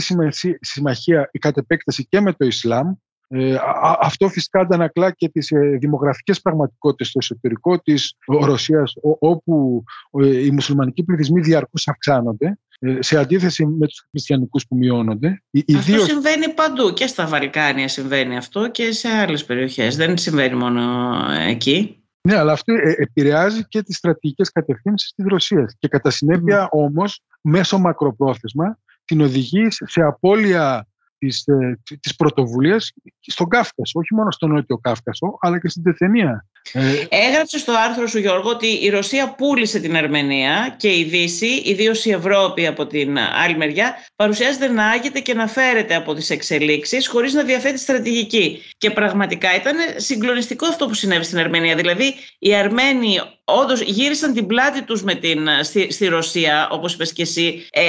συμμαχία 0.60 1.28
η 1.32 1.38
κατ' 1.38 1.56
επέκταση 1.56 2.06
και 2.08 2.20
με 2.20 2.32
το 2.32 2.46
Ισλάμ 2.46 2.94
Ε, 3.32 3.56
αυτό 4.00 4.28
φυσικά 4.28 4.60
αντανακλά 4.60 5.10
και 5.10 5.28
τις 5.28 5.50
ε, 5.50 5.58
δημογραφικές 5.80 6.40
πραγματικότητες 6.40 7.08
στο 7.08 7.18
εσωτερικό 7.22 7.78
της 7.78 8.14
Ρωσίας 8.26 8.94
όπου 9.18 9.84
ε, 10.22 10.44
οι 10.44 10.50
μουσουλμανικοί 10.50 11.02
πληθυσμοί 11.02 11.40
διαρκώς 11.40 11.88
αυξάνονται 11.88 12.58
σε 12.98 13.18
αντίθεση 13.18 13.66
με 13.66 13.86
τους 13.86 14.06
χριστιανικούς 14.10 14.66
που 14.66 14.76
μειώνονται. 14.76 15.42
Αυτό 15.76 15.98
συμβαίνει 15.98 16.48
παντού 16.48 16.92
και 16.92 17.06
στα 17.06 17.26
Βαλκάνια 17.26 17.88
συμβαίνει 17.88 18.36
αυτό 18.36 18.70
και 18.70 18.92
σε 18.92 19.08
άλλες 19.08 19.44
περιοχές. 19.44 19.96
Δεν 19.96 20.18
συμβαίνει 20.18 20.54
μόνο 20.54 20.80
εκεί. 21.48 22.04
Ναι, 22.28 22.36
αλλά 22.36 22.52
αυτό 22.52 22.72
επηρεάζει 22.96 23.64
και 23.68 23.82
τις 23.82 23.96
στρατηγικές 23.96 24.52
κατευθύνσεις 24.52 25.12
της 25.16 25.24
Ρωσίας 25.28 25.76
και 25.78 25.88
κατά 25.88 26.10
συνέπεια 26.10 26.64
mm. 26.66 26.68
όμως 26.70 27.20
μέσω 27.40 27.78
μακροπρόθεσμα 27.78 28.78
την 29.04 29.20
οδηγεί 29.20 29.66
σε 29.70 30.02
απώλεια 30.02 30.86
της, 31.20 31.46
ε, 31.46 31.78
της 32.00 32.16
πρωτοβουλίας 32.16 32.92
στον 33.20 33.48
Κάφκασο, 33.48 33.98
όχι 33.98 34.14
μόνο 34.14 34.30
στον 34.30 34.50
Νότιο 34.50 34.78
Κάφκασο, 34.78 35.36
αλλά 35.40 35.60
και 35.60 35.68
στην 35.68 35.82
Τεθενία. 35.82 36.46
Ε, 36.72 37.06
Έγραψε 37.08 37.58
στο 37.58 37.72
άρθρο 37.72 38.06
σου 38.06 38.18
Γιώργο 38.18 38.50
ότι 38.50 38.66
η 38.66 38.88
Ρωσία 38.88 39.34
πούλησε 39.34 39.80
την 39.80 39.96
Αρμενία 39.96 40.74
και 40.78 40.88
η 40.88 41.04
Δύση, 41.04 41.62
ιδίως 41.64 42.04
η 42.04 42.10
Ευρώπη 42.10 42.66
από 42.66 42.86
την 42.86 43.18
άλλη 43.18 43.56
μεριά, 43.56 43.94
παρουσιάζεται 44.16 44.68
να 44.68 44.86
άγεται 44.86 45.20
και 45.20 45.34
να 45.34 45.46
φέρεται 45.46 45.94
από 45.94 46.14
τις 46.14 46.30
εξελίξεις 46.30 47.08
χωρίς 47.08 47.32
να 47.32 47.42
διαθέτει 47.42 47.78
στρατηγική. 47.78 48.62
Και 48.78 48.90
πραγματικά 48.90 49.54
ήταν 49.54 49.76
συγκλονιστικό 49.96 50.66
αυτό 50.66 50.86
που 50.86 50.94
συνέβη 50.94 51.24
στην 51.24 51.38
Αρμενία. 51.38 51.74
Δηλαδή 51.74 52.14
οι 52.38 52.54
Αρμένοι 52.54 53.20
όντως 53.44 53.80
γύρισαν 53.80 54.34
την 54.34 54.46
πλάτη 54.46 54.82
τους 54.82 55.02
με 55.02 55.14
την, 55.14 55.48
στη, 55.62 55.92
στη 55.92 56.06
Ρωσία, 56.06 56.68
όπως 56.70 56.94
είπες 56.94 57.12
και 57.12 57.22
εσύ, 57.22 57.66
ε, 57.70 57.82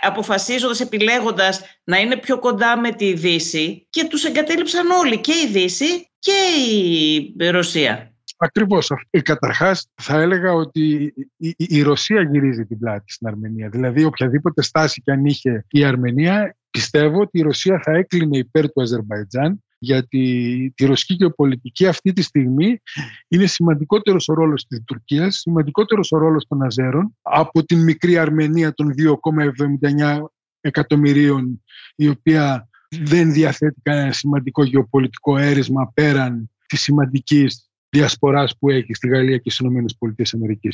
αποφασίζοντας, 0.00 0.80
επιλέγοντας 0.80 1.60
να 1.84 1.98
είναι 1.98 2.16
πιο 2.16 2.38
κοντά 2.38 2.78
με 2.78 2.90
τη 2.90 3.12
Δύση 3.12 3.86
και 3.90 4.04
τους 4.04 4.24
εγκατέλειψαν 4.24 4.90
όλοι, 4.90 5.18
και 5.18 5.32
η 5.32 5.46
Δύση 5.46 6.10
και 6.18 6.32
η 6.72 7.50
Ρωσία. 7.50 8.12
Ακριβώς. 8.40 8.92
Ε, 9.10 9.20
καταρχάς 9.20 9.86
θα 9.94 10.20
έλεγα 10.20 10.52
ότι 10.52 11.14
η, 11.56 11.82
Ρωσία 11.82 12.22
γυρίζει 12.22 12.66
την 12.66 12.78
πλάτη 12.78 13.12
στην 13.12 13.26
Αρμενία. 13.26 13.68
Δηλαδή 13.68 14.04
οποιαδήποτε 14.04 14.62
στάση 14.62 15.02
και 15.02 15.10
αν 15.10 15.24
είχε 15.24 15.64
η 15.70 15.84
Αρμενία 15.84 16.56
πιστεύω 16.70 17.20
ότι 17.20 17.38
η 17.38 17.42
Ρωσία 17.42 17.80
θα 17.84 17.92
έκλεινε 17.92 18.38
υπέρ 18.38 18.72
του 18.72 18.82
Αζερβαϊτζάν 18.82 19.62
γιατί 19.78 20.72
τη 20.76 20.84
ρωσική 20.84 21.14
γεωπολιτική 21.14 21.86
αυτή 21.86 22.12
τη 22.12 22.22
στιγμή 22.22 22.82
είναι 23.28 23.46
σημαντικότερος 23.46 24.28
ο 24.28 24.34
ρόλος 24.34 24.66
της 24.66 24.82
Τουρκίας, 24.84 25.36
σημαντικότερος 25.36 26.12
ο 26.12 26.18
ρόλος 26.18 26.46
των 26.46 26.62
Αζέρων 26.62 27.16
από 27.22 27.64
την 27.64 27.82
μικρή 27.82 28.18
Αρμενία 28.18 28.74
των 28.74 28.94
2,79 28.98 30.18
εκατομμυρίων 30.60 31.64
η 31.96 32.08
οποία 32.08 32.68
δεν 32.88 33.32
διαθέτει 33.32 33.80
κανένα 33.82 34.12
σημαντικό 34.12 34.64
γεωπολιτικό 34.64 35.36
αίρισμα 35.36 35.90
πέραν 35.94 36.50
της 36.66 36.80
σημαντικής 36.80 37.67
διασποράς 37.90 38.58
που 38.58 38.70
έχει 38.70 38.94
στη 38.94 39.08
Γαλλία 39.08 39.38
και 39.38 39.50
στις 39.50 39.66
ΗΠΑ. 39.66 40.70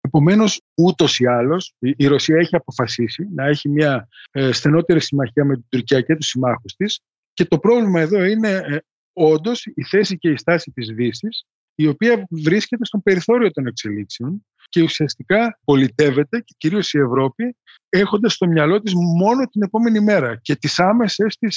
Επομένως, 0.00 0.60
ούτως 0.74 1.18
ή 1.18 1.26
άλλως, 1.26 1.74
η 1.78 2.06
Ρωσία 2.06 2.36
έχει 2.36 2.56
αποφασίσει 2.56 3.28
να 3.34 3.46
έχει 3.46 3.68
μια 3.68 4.08
ε, 4.30 4.52
στενότερη 4.52 5.00
συμμαχία 5.00 5.44
με 5.44 5.54
την 5.54 5.64
Τουρκία 5.68 6.00
και 6.00 6.16
τους 6.16 6.26
συμμάχους 6.26 6.74
της. 6.76 7.00
Και 7.32 7.44
το 7.44 7.58
πρόβλημα 7.58 8.00
εδώ 8.00 8.24
είναι 8.24 8.48
ε, 8.48 8.78
όντως 9.12 9.66
η 9.74 9.84
θέση 9.84 10.18
και 10.18 10.30
η 10.30 10.36
στάση 10.36 10.70
της 10.70 10.88
Δύσης, 10.88 11.44
η 11.74 11.86
οποία 11.86 12.26
βρίσκεται 12.30 12.84
στον 12.84 13.02
περιθώριο 13.02 13.50
των 13.50 13.66
εξελίξεων 13.66 14.46
και 14.74 14.82
ουσιαστικά 14.82 15.58
πολιτεύεται 15.64 16.40
και 16.40 16.54
κυρίως 16.56 16.92
η 16.92 16.98
Ευρώπη 16.98 17.56
έχοντας 17.88 18.32
στο 18.32 18.46
μυαλό 18.46 18.80
της 18.80 18.94
μόνο 18.94 19.46
την 19.46 19.62
επόμενη 19.62 20.00
μέρα 20.00 20.38
και 20.42 20.56
τις 20.56 20.78
άμεσες 20.78 21.36
τη 21.36 21.48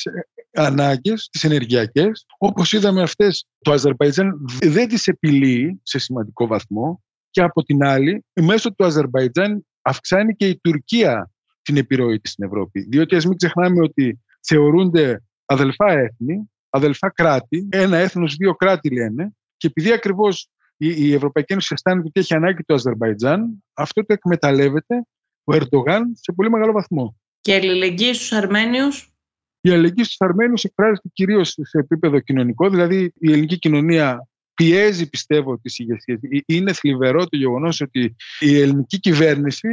ανάγκες, 0.54 1.30
τις 1.32 1.44
ενεργειακές. 1.44 2.26
Όπως 2.38 2.74
είδαμε 2.74 3.02
αυτές, 3.02 3.48
το 3.62 3.72
Αζερβαϊτζάν 3.72 4.46
δεν 4.62 4.88
τις 4.88 5.08
επιλύει 5.08 5.80
σε 5.84 6.00
σημαντικό 6.00 6.48
βαθμό 6.48 7.04
και 7.30 7.42
από 7.42 7.64
την 7.64 7.84
άλλη, 7.84 8.26
μέσω 8.34 8.74
του 8.74 8.86
Αζερβαϊτζάν 8.86 9.66
αυξάνει 9.82 10.36
και 10.36 10.48
η 10.48 10.60
Τουρκία 10.64 11.32
την 11.62 11.78
επιρροή 11.78 12.20
της 12.20 12.32
στην 12.32 12.46
Ευρώπη. 12.46 12.82
Διότι 12.90 13.16
ας 13.16 13.26
μην 13.26 13.38
ξεχνάμε 13.38 13.82
ότι 13.82 14.20
θεωρούνται 14.48 15.24
αδελφά 15.46 15.92
έθνη, 15.92 16.52
αδελφά 16.70 17.12
κράτη, 17.12 17.68
ένα 17.72 17.98
έθνος, 17.98 18.36
δύο 18.36 18.56
κράτη 18.56 18.94
λένε, 18.94 19.36
και 19.58 19.68
επειδή 19.68 19.92
ακριβώς 19.92 20.50
η 20.78 21.14
Ευρωπαϊκή 21.14 21.54
Ένωση 21.54 21.74
αισθάνεται 21.74 22.08
ότι 22.08 22.20
έχει 22.20 22.34
ανάγκη 22.34 22.64
το 22.64 22.74
Αζερβαϊτζάν, 22.74 23.64
αυτό 23.74 24.06
το 24.06 24.14
εκμεταλλεύεται 24.14 25.02
ο 25.44 25.56
Ερντογάν 25.56 26.04
σε 26.14 26.32
πολύ 26.36 26.50
μεγάλο 26.50 26.72
βαθμό. 26.72 27.18
Και 27.42 27.54
αλληλεγγύη 27.54 28.14
στους 28.14 28.32
Αρμένιους; 28.32 29.14
Η 29.62 29.70
αλληλεγγύη 29.70 30.04
στους 30.04 30.18
Αρμένου 30.20 30.54
εκφράζεται 30.62 31.10
κυρίως 31.14 31.50
σε 31.50 31.78
επίπεδο 31.78 32.20
κοινωνικό, 32.20 32.70
δηλαδή 32.70 33.14
η 33.20 33.32
ελληνική 33.32 33.60
κοινωνία 33.60 34.28
πιέζει, 34.54 35.10
πιστεύω, 35.10 35.60
τις 35.60 35.80
ηγεσίες. 35.80 36.20
Είναι 36.46 36.74
θλιβερό 36.74 37.28
το 37.28 37.38
γεγονός 37.38 37.82
ότι 37.82 38.16
η 38.40 38.60
ελληνική 38.60 39.00
κυβέρνηση 39.00 39.68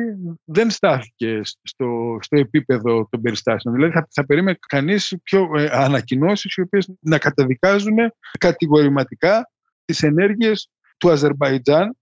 δεν 0.45 0.71
στάθηκε 0.71 1.41
στο, 1.63 2.19
στο 2.21 2.39
επίπεδο 2.39 3.09
των 3.11 3.21
περιστάσεων. 3.21 3.75
Δηλαδή, 3.75 3.93
θα, 3.93 4.09
θα 4.11 4.27
περίμενε 4.27 4.59
κανείς 4.69 5.17
πιο 5.23 5.51
ε, 5.57 5.69
ανακοινώσεις 5.73 6.55
οι 6.55 6.61
οποίες 6.61 6.89
να 7.01 7.19
καταδικάζουν 7.19 7.97
κατηγορηματικά 8.39 9.51
τις 9.85 10.03
ενέργειες 10.03 10.71
του 11.05 11.11
Αζερβαϊτζάν. 11.11 11.97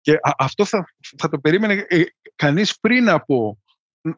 Και 0.00 0.18
αυτό 0.38 0.64
θα, 0.64 0.84
θα 1.18 1.28
το 1.28 1.38
περίμενε 1.38 1.84
ε, 1.88 2.02
κανείς 2.36 2.78
πριν 2.80 3.08
από 3.08 3.58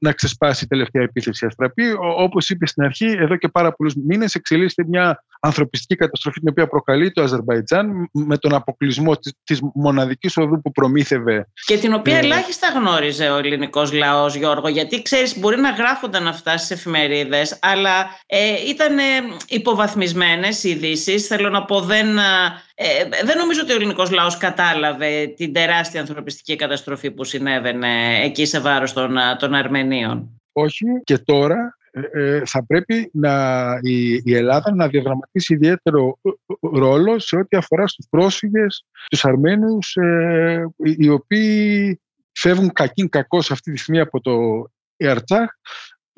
να 0.00 0.12
ξεσπάσει 0.12 0.64
η 0.64 0.66
τελευταία 0.66 1.02
επίθεση 1.02 1.46
αστραπή. 1.46 1.92
Όπως 1.98 2.50
είπες 2.50 2.70
στην 2.70 2.84
αρχή, 2.84 3.06
εδώ 3.06 3.36
και 3.36 3.48
πάρα 3.48 3.72
πολλούς 3.72 3.94
μήνες 3.94 4.34
εξελίσσεται 4.34 4.84
μια 4.88 5.24
ανθρωπιστική 5.46 5.94
καταστροφή 5.94 6.40
την 6.40 6.48
οποία 6.48 6.66
προκαλεί 6.66 7.12
το 7.12 7.22
Αζερβαϊτζάν 7.22 8.08
με 8.12 8.36
τον 8.36 8.54
αποκλεισμό 8.54 9.16
της 9.44 9.60
μοναδικής 9.74 10.36
οδού 10.36 10.60
που 10.60 10.72
προμήθευε. 10.72 11.48
Και 11.66 11.78
την 11.78 11.92
οποία 11.92 12.16
ε, 12.16 12.18
ελάχιστα 12.18 12.68
γνώριζε 12.68 13.30
ο 13.30 13.36
ελληνικός 13.36 13.92
λαός, 13.92 14.34
Γιώργο, 14.34 14.68
γιατί 14.68 15.02
ξέρεις, 15.02 15.38
μπορεί 15.38 15.60
να 15.60 15.70
γράφονταν 15.70 16.26
αυτά 16.26 16.56
στις 16.56 16.70
εφημερίδες, 16.70 17.58
αλλά 17.62 18.06
ε, 18.26 18.68
ήταν 18.68 18.96
υποβαθμισμένες 19.48 20.64
οι 20.64 20.68
ειδήσει. 20.68 21.18
Θέλω 21.18 21.48
να 21.48 21.64
πω, 21.64 21.80
δεν. 21.80 22.18
Ε, 22.78 22.84
δεν 23.24 23.38
νομίζω 23.38 23.60
ότι 23.62 23.72
ο 23.72 23.74
ελληνικός 23.74 24.10
λαός 24.10 24.38
κατάλαβε 24.38 25.26
την 25.36 25.52
τεράστια 25.52 26.00
ανθρωπιστική 26.00 26.56
καταστροφή 26.56 27.10
που 27.10 27.24
συνέβαινε 27.24 28.20
εκεί 28.22 28.46
σε 28.46 28.60
βάρος 28.60 28.92
των, 28.92 29.16
των 29.38 29.54
Αρμενίων. 29.54 30.40
Όχι 30.52 30.84
και 31.04 31.18
τώρα 31.18 31.76
ε, 31.96 32.22
ε, 32.22 32.42
θα 32.46 32.66
πρέπει 32.66 33.10
να, 33.12 33.64
η, 33.82 34.12
η, 34.24 34.34
Ελλάδα 34.34 34.74
να 34.74 34.88
διαδραματίσει 34.88 35.54
ιδιαίτερο 35.54 36.18
ρόλο 36.60 37.18
σε 37.18 37.36
ό,τι 37.36 37.56
αφορά 37.56 37.86
στους 37.86 38.06
πρόσφυγες, 38.10 38.84
τους 39.10 39.24
Αρμένους, 39.24 39.96
οι 40.78 41.08
οποίοι 41.08 42.00
φεύγουν 42.32 42.72
κακήν 42.72 43.08
κακός 43.08 43.50
αυτή 43.50 43.72
τη 43.72 43.78
στιγμή 43.78 44.00
από 44.00 44.20
το 44.20 44.64
Ερτσάχ 44.96 45.50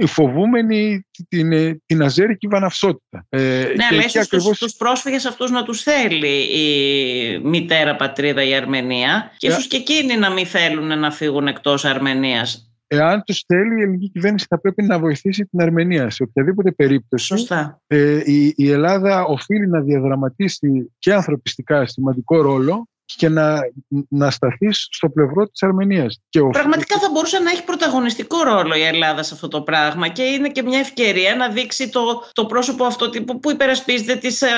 φοβούμενοι 0.07 1.07
την, 1.29 1.81
την 1.87 2.03
αζέρικη 2.03 2.47
βαναυσότητα. 2.47 3.27
Ε, 3.29 3.39
ναι, 3.77 3.85
αλλά 3.91 4.05
ίσως 4.05 4.25
ακριβώς... 4.25 4.59
τους, 4.59 4.75
πρόσφυγες 4.77 5.25
αυτούς 5.25 5.51
να 5.51 5.65
τους 5.65 5.83
θέλει 5.83 6.37
η 6.39 7.39
μητέρα 7.39 7.97
πατρίδα 7.97 8.43
η 8.43 8.55
Αρμενία 8.55 9.33
και 9.37 9.47
ίσως 9.47 9.67
και 9.67 9.77
εκείνοι 9.77 10.17
να 10.17 10.31
μην 10.31 10.47
θέλουν 10.47 10.99
να 10.99 11.11
φύγουν 11.11 11.47
εκτός 11.47 11.85
Αρμενίας. 11.85 12.68
Εάν 12.91 13.23
τους 13.27 13.45
θέλει, 13.47 13.79
η 13.79 13.83
ελληνική 13.83 14.11
κυβέρνηση 14.11 14.47
θα 14.49 14.61
πρέπει 14.61 14.83
να 14.83 14.99
βοηθήσει 14.99 15.45
την 15.45 15.61
Αρμενία 15.61 16.11
σε 16.11 16.23
οποιαδήποτε 16.23 16.73
περίπτωση. 16.73 17.27
Σωστά. 17.27 17.81
Ε, 17.87 18.21
η, 18.25 18.55
η 18.57 18.71
Ελλάδα 18.71 19.25
οφείλει 19.25 19.69
να 19.69 19.81
διαδραματίσει 19.81 20.93
και 20.99 21.15
ανθρωπιστικά 21.15 21.87
σημαντικό 21.87 22.41
ρόλο 22.43 22.89
και 23.17 23.29
να, 23.29 23.61
να 24.09 24.31
σταθεί 24.31 24.69
στο 24.71 25.09
πλευρό 25.09 25.49
της 25.49 25.63
Αρμενίας. 25.63 26.21
Και 26.29 26.41
Πραγματικά 26.41 26.99
θα 26.99 27.11
μπορούσε 27.13 27.39
να 27.39 27.51
έχει 27.51 27.65
πρωταγωνιστικό 27.65 28.43
ρόλο 28.43 28.75
η 28.75 28.83
Ελλάδα 28.83 29.23
σε 29.23 29.35
αυτό 29.35 29.49
το 29.49 29.63
πράγμα 29.63 30.09
και 30.09 30.23
είναι 30.23 30.49
και 30.49 30.63
μια 30.63 30.79
ευκαιρία 30.79 31.37
να 31.37 31.49
δείξει 31.49 31.89
το, 31.89 32.23
το 32.33 32.47
πρόσωπο 32.47 32.85
αυτό 32.85 33.11
που 33.41 33.51
υπερασπίζεται 33.51 34.17
τις 34.17 34.43
ε, 34.43 34.47
ε, 34.47 34.51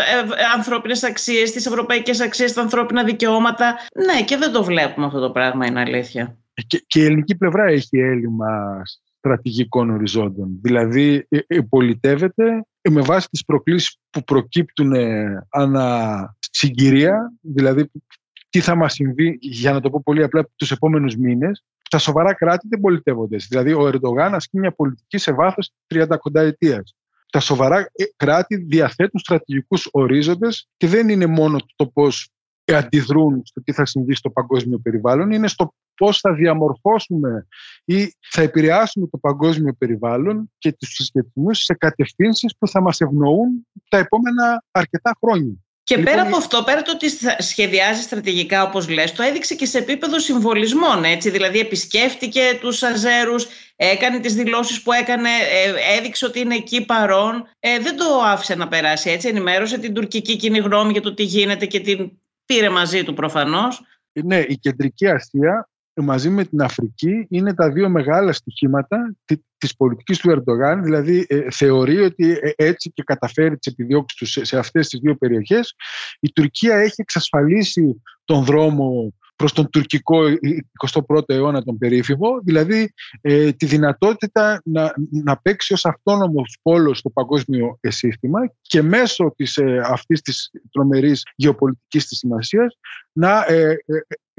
ανθρώπινες 0.57 1.03
αξίες, 1.03 1.53
τις 1.53 1.66
ευρωπαϊκές 1.66 2.21
αξίες, 2.21 2.53
τα 2.53 2.61
ανθρώπινα 2.61 3.05
δικαιώματα. 3.05 3.77
Ναι, 4.07 4.23
και 4.23 4.37
δεν 4.37 4.53
το 4.53 4.64
βλέπουμε 4.64 5.07
αυτό 5.07 5.21
το 5.21 5.31
πράγμα, 5.31 5.66
είναι 5.66 5.81
αλήθεια. 5.81 6.39
Και, 6.67 6.85
και 6.87 7.01
η 7.01 7.05
ελληνική 7.05 7.37
πλευρά 7.37 7.65
έχει 7.65 7.99
έλλειμμα 7.99 8.83
στρατηγικών 9.19 9.91
οριζόντων. 9.91 10.59
Δηλαδή, 10.63 11.27
ε, 11.29 11.39
ε, 11.47 11.61
πολιτεύεται 11.61 12.65
με 12.91 13.01
βάση 13.01 13.29
τις 13.29 13.45
προκλήσεις 13.45 13.99
που 14.11 14.25
προκύπτουν 14.25 14.93
ανά 15.51 16.37
συγκυρία, 16.39 17.33
δηλαδή 17.41 17.91
τι 18.51 18.61
θα 18.61 18.75
μας 18.75 18.93
συμβεί, 18.93 19.39
για 19.41 19.73
να 19.73 19.81
το 19.81 19.91
πω 19.91 20.01
πολύ 20.05 20.23
απλά, 20.23 20.49
τους 20.57 20.71
επόμενους 20.71 21.17
μήνες, 21.17 21.65
τα 21.91 21.99
σοβαρά 21.99 22.35
κράτη 22.35 22.69
δεν 22.69 22.81
πολιτεύονται. 22.81 23.37
Δηλαδή, 23.49 23.73
ο 23.73 23.87
Ερντογάν 23.87 24.35
ασκεί 24.35 24.59
μια 24.59 24.73
πολιτική 24.73 25.19
σε 25.19 25.33
βάθος 25.33 25.73
30 25.87 26.07
κονταετίας. 26.19 26.95
Τα 27.31 27.41
σοβαρά 27.41 27.79
ε, 27.79 28.05
κράτη 28.17 28.57
διαθέτουν 28.57 29.21
στρατηγικούς 29.21 29.89
ορίζοντες 29.91 30.69
και 30.77 30.87
δεν 30.87 31.09
είναι 31.09 31.27
μόνο 31.27 31.59
το 31.77 31.87
πώς 31.87 32.31
αντιδρούν 32.65 33.43
στο 33.45 33.63
τι 33.63 33.73
θα 33.73 33.85
συμβεί 33.85 34.15
στο 34.15 34.31
παγκόσμιο 34.31 34.79
περιβάλλον, 34.79 35.31
είναι 35.31 35.49
στο 35.49 35.75
πώς 36.01 36.19
θα 36.19 36.35
διαμορφώσουμε 36.35 37.47
ή 37.85 38.15
θα 38.31 38.43
επηρεάσουμε 38.43 39.07
το 39.07 39.19
παγκόσμιο 39.19 39.73
περιβάλλον 39.79 40.51
και 40.59 40.73
τους 40.73 40.89
συσχετισμούς 40.89 41.59
σε 41.59 41.75
κατευθύνσεις 41.75 42.57
που 42.59 42.69
θα 42.69 42.81
μας 42.81 43.01
ευνοούν 43.01 43.67
τα 43.89 43.99
επόμενα 43.99 44.65
αρκετά 44.71 45.17
χρόνια. 45.21 45.55
Και 45.83 45.97
λοιπόν, 45.97 46.13
πέρα 46.13 46.27
από 46.27 46.37
αυτό, 46.37 46.63
πέρα 46.63 46.83
το 46.83 46.93
ότι 46.93 47.07
σχεδιάζει 47.43 48.03
στρατηγικά 48.03 48.63
όπως 48.63 48.89
λες, 48.89 49.13
το 49.13 49.23
έδειξε 49.23 49.55
και 49.55 49.67
σε 49.67 49.79
επίπεδο 49.79 50.19
συμβολισμών, 50.19 51.05
έτσι, 51.05 51.31
δηλαδή 51.31 51.59
επισκέφτηκε 51.59 52.41
τους 52.61 52.83
Αζέρους, 52.83 53.47
έκανε 53.77 54.19
τις 54.19 54.35
δηλώσεις 54.35 54.83
που 54.83 54.93
έκανε, 54.93 55.29
ε, 55.29 55.99
έδειξε 55.99 56.27
ότι 56.27 56.41
είναι 56.41 56.55
εκεί 56.55 56.85
παρόν, 56.85 57.49
ε, 57.59 57.79
δεν 57.79 57.97
το 57.97 58.05
άφησε 58.25 58.55
να 58.55 58.69
περάσει 58.69 59.11
έτσι, 59.11 59.29
ενημέρωσε 59.29 59.79
την 59.79 59.95
τουρκική 59.95 60.37
κοινή 60.37 60.59
γνώμη 60.59 60.93
για 60.93 61.01
το 61.01 61.15
τι 61.15 61.23
γίνεται 61.23 61.67
και 61.67 61.81
την 61.81 62.11
πήρε 62.47 62.69
μαζί 62.69 63.05
του 63.05 63.15
προφανώς. 63.15 63.83
Ναι, 64.13 64.39
η 64.39 64.59
Κεντρική 64.59 65.07
Ασία 65.07 65.69
μαζί 65.94 66.31
με 66.31 66.44
την 66.44 66.62
Αφρική 66.62 67.26
είναι 67.29 67.55
τα 67.55 67.70
δύο 67.70 67.88
μεγάλα 67.88 68.33
στοιχήματα 68.33 69.14
της 69.59 69.76
πολιτικής 69.76 70.18
του 70.18 70.31
Ερντογάν, 70.31 70.83
δηλαδή 70.83 71.26
ε, 71.29 71.50
θεωρεί 71.50 72.00
ότι 72.00 72.38
ε, 72.40 72.50
έτσι 72.57 72.90
και 72.90 73.03
καταφέρει 73.03 73.59
τις 73.59 73.72
επιδιώξεις 73.72 74.18
του 74.18 74.26
σε, 74.26 74.44
σε 74.44 74.59
αυτές 74.59 74.88
τις 74.88 75.00
δύο 75.00 75.16
περιοχές. 75.16 75.74
Η 76.20 76.33
Τουρκία 76.33 76.76
έχει 76.76 77.00
εξασφαλίσει 77.00 78.03
τον 78.24 78.44
δρόμο 78.44 79.14
προς 79.40 79.53
τον 79.53 79.70
τουρκικό 79.70 80.18
21ο 80.88 81.22
αιώνα 81.26 81.62
τον 81.62 81.79
περίφημο, 81.79 82.40
δηλαδή 82.44 82.92
ε, 83.20 83.53
τη 83.53 83.66
δυνατότητα 83.66 84.62
να, 84.64 84.92
να 85.11 85.37
παίξει 85.37 85.72
ως 85.72 85.85
αυτόνομος 85.85 86.59
πόλος 86.62 86.98
στο 86.98 87.11
παγκόσμιο 87.11 87.79
σύστημα 87.83 88.38
και 88.61 88.83
μέσω 88.83 89.33
της, 89.37 89.57
ε, 89.57 89.81
αυτής 89.85 90.20
της 90.20 90.50
τρομερής 90.70 91.22
γεωπολιτικής 91.35 92.07
της 92.07 92.18
σημασίας 92.18 92.79
να 93.12 93.44
ε, 93.48 93.76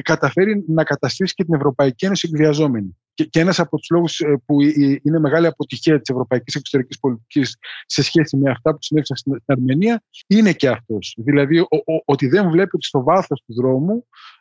καταφέρει 0.03 0.63
να 0.67 0.83
καταστήσει 0.83 1.33
και 1.33 1.43
την 1.43 1.53
Ευρωπαϊκή 1.53 2.05
Ένωση 2.05 2.29
εκβιαζόμενη. 2.31 2.97
Και, 3.13 3.25
και 3.25 3.39
ένας 3.39 3.59
από 3.59 3.77
τους 3.77 3.87
λόγους 3.89 4.21
που 4.45 4.61
είναι 5.03 5.19
μεγάλη 5.19 5.47
αποτυχία 5.47 5.99
της 5.99 6.09
ευρωπαϊκής 6.09 6.55
εξωτερικής 6.55 6.99
πολιτικής 6.99 7.57
σε 7.85 8.03
σχέση 8.03 8.37
με 8.37 8.51
αυτά 8.51 8.71
που 8.71 8.77
συνέβησαν 8.81 9.17
στην 9.17 9.41
Αρμενία 9.45 10.03
είναι 10.27 10.53
και 10.53 10.69
αυτός. 10.69 11.15
Δηλαδή 11.17 11.65
ότι 12.05 12.27
δεν 12.27 12.49
βλέπει 12.49 12.75
ότι 12.75 12.85
στο 12.85 13.03
βάθος 13.03 13.43
του 13.45 13.53
δρόμου 13.53 14.05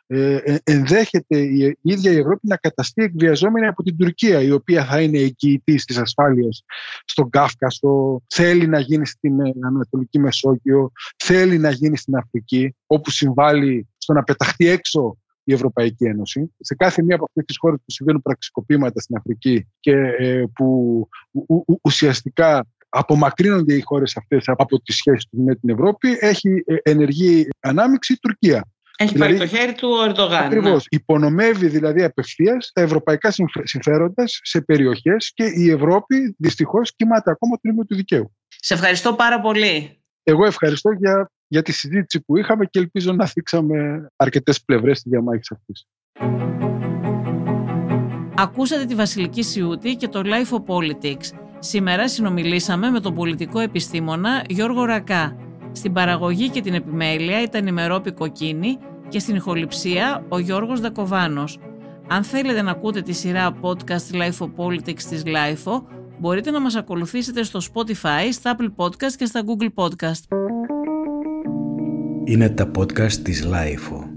ενδέχεται 0.63 1.39
η 1.39 1.77
ίδια 1.81 2.11
η 2.11 2.17
Ευρώπη 2.17 2.47
να 2.47 2.57
καταστεί 2.57 3.03
εκβιαζόμενη 3.03 3.67
από 3.67 3.83
την 3.83 3.97
Τουρκία, 3.97 4.41
η 4.41 4.51
οποία 4.51 4.85
θα 4.85 5.01
είναι 5.01 5.17
εγγυητής 5.17 5.85
της 5.85 5.97
ασφάλειας 5.97 6.63
στον 7.05 7.29
Κάφκασο, 7.29 8.21
θέλει 8.27 8.67
να 8.67 8.79
γίνει 8.79 9.05
στην 9.05 9.39
ε, 9.39 9.51
Ανατολική 9.65 10.19
Μεσόγειο, 10.19 10.91
θέλει 11.17 11.57
να 11.57 11.71
γίνει 11.71 11.97
στην 11.97 12.15
Αφρική, 12.15 12.75
όπου 12.87 13.09
συμβάλλει 13.09 13.87
στο 13.97 14.13
να 14.13 14.23
πεταχτεί 14.23 14.67
έξω 14.67 15.17
η 15.43 15.53
Ευρωπαϊκή 15.53 16.05
Ένωση. 16.05 16.53
Σε 16.59 16.75
κάθε 16.75 17.03
μία 17.03 17.15
από 17.15 17.25
αυτές 17.27 17.45
τις 17.45 17.57
χώρες 17.57 17.77
που 17.77 17.91
συμβαίνουν 17.91 18.21
πραξικοπήματα 18.21 19.01
στην 19.01 19.15
Αφρική 19.15 19.67
και 19.79 19.95
που 20.53 21.07
ουσιαστικά 21.81 22.67
απομακρύνονται 22.89 23.73
οι 23.73 23.81
χώρες 23.81 24.17
αυτές 24.17 24.43
από 24.45 24.81
τις 24.81 24.95
σχέσεις 24.95 25.27
τους 25.27 25.39
με 25.43 25.55
την 25.55 25.69
Ευρώπη, 25.69 26.17
έχει 26.19 26.63
ενεργή 26.83 27.47
ανάμειξη 27.59 28.13
η 28.13 28.17
Τουρκία. 28.17 28.65
Έχει 29.01 29.13
δηλαδή, 29.13 29.37
πάρει 29.37 29.49
το 29.49 29.57
χέρι 29.57 29.73
του 29.73 29.89
ο 29.89 30.03
Ερντογάν. 30.03 30.45
Ακριβώς. 30.45 30.71
Ναι. 30.71 30.97
Υπονομεύει 30.99 31.67
δηλαδή 31.67 32.03
απευθείας 32.03 32.71
τα 32.73 32.81
ευρωπαϊκά 32.81 33.31
συμφέροντα 33.63 34.23
σε 34.25 34.61
περιοχές 34.61 35.31
και 35.33 35.43
η 35.43 35.69
Ευρώπη 35.69 36.35
δυστυχώς 36.37 36.95
κοιμάται 36.95 37.31
ακόμα 37.31 37.55
το 37.55 37.61
νήμο 37.63 37.83
του 37.83 37.95
δικαίου. 37.95 38.35
Σε 38.47 38.73
ευχαριστώ 38.73 39.13
πάρα 39.13 39.41
πολύ. 39.41 40.01
Εγώ 40.23 40.45
ευχαριστώ 40.45 40.91
για, 40.91 41.31
για 41.47 41.61
τη 41.61 41.71
συζήτηση 41.71 42.23
που 42.25 42.37
είχαμε 42.37 42.65
και 42.65 42.79
ελπίζω 42.79 43.13
να 43.13 43.25
θίξαμε 43.25 44.07
αρκετές 44.15 44.63
πλευρές 44.63 44.97
στη 44.97 45.09
διαμάχη 45.09 45.41
αυτή. 45.51 45.73
Ακούσατε 48.35 48.85
τη 48.85 48.95
Βασιλική 48.95 49.43
Σιούτη 49.43 49.95
και 49.95 50.07
το 50.07 50.21
Life 50.25 50.55
of 50.55 50.63
Politics. 50.75 51.37
Σήμερα 51.59 52.09
συνομιλήσαμε 52.09 52.89
με 52.89 52.99
τον 52.99 53.13
πολιτικό 53.13 53.59
επιστήμονα 53.59 54.43
Γιώργο 54.49 54.83
Ρακά. 54.83 55.50
Στην 55.71 55.93
παραγωγή 55.93 56.49
και 56.49 56.61
την 56.61 56.73
επιμέλεια 56.73 57.41
ήταν 57.41 57.67
η 57.67 57.71
Μερόπη 57.71 58.11
Κοκκίνη 58.11 58.77
και 59.09 59.19
στην 59.19 59.35
ηχοληψία 59.35 60.25
ο 60.29 60.39
Γιώργος 60.39 60.79
Δακοβάνος. 60.79 61.59
Αν 62.07 62.23
θέλετε 62.23 62.61
να 62.61 62.71
ακούτε 62.71 63.01
τη 63.01 63.13
σειρά 63.13 63.55
podcast 63.61 64.15
Life 64.15 64.45
of 64.45 64.49
Politics 64.55 65.01
της 65.01 65.23
Life 65.25 65.81
μπορείτε 66.19 66.51
να 66.51 66.61
μας 66.61 66.75
ακολουθήσετε 66.75 67.43
στο 67.43 67.59
Spotify, 67.73 68.29
στα 68.31 68.55
Apple 68.57 68.85
Podcast 68.85 69.13
και 69.17 69.25
στα 69.25 69.41
Google 69.45 69.83
Podcast. 69.83 70.37
Είναι 72.23 72.49
τα 72.49 72.71
podcast 72.77 73.13
της 73.13 73.47
Life 73.47 74.10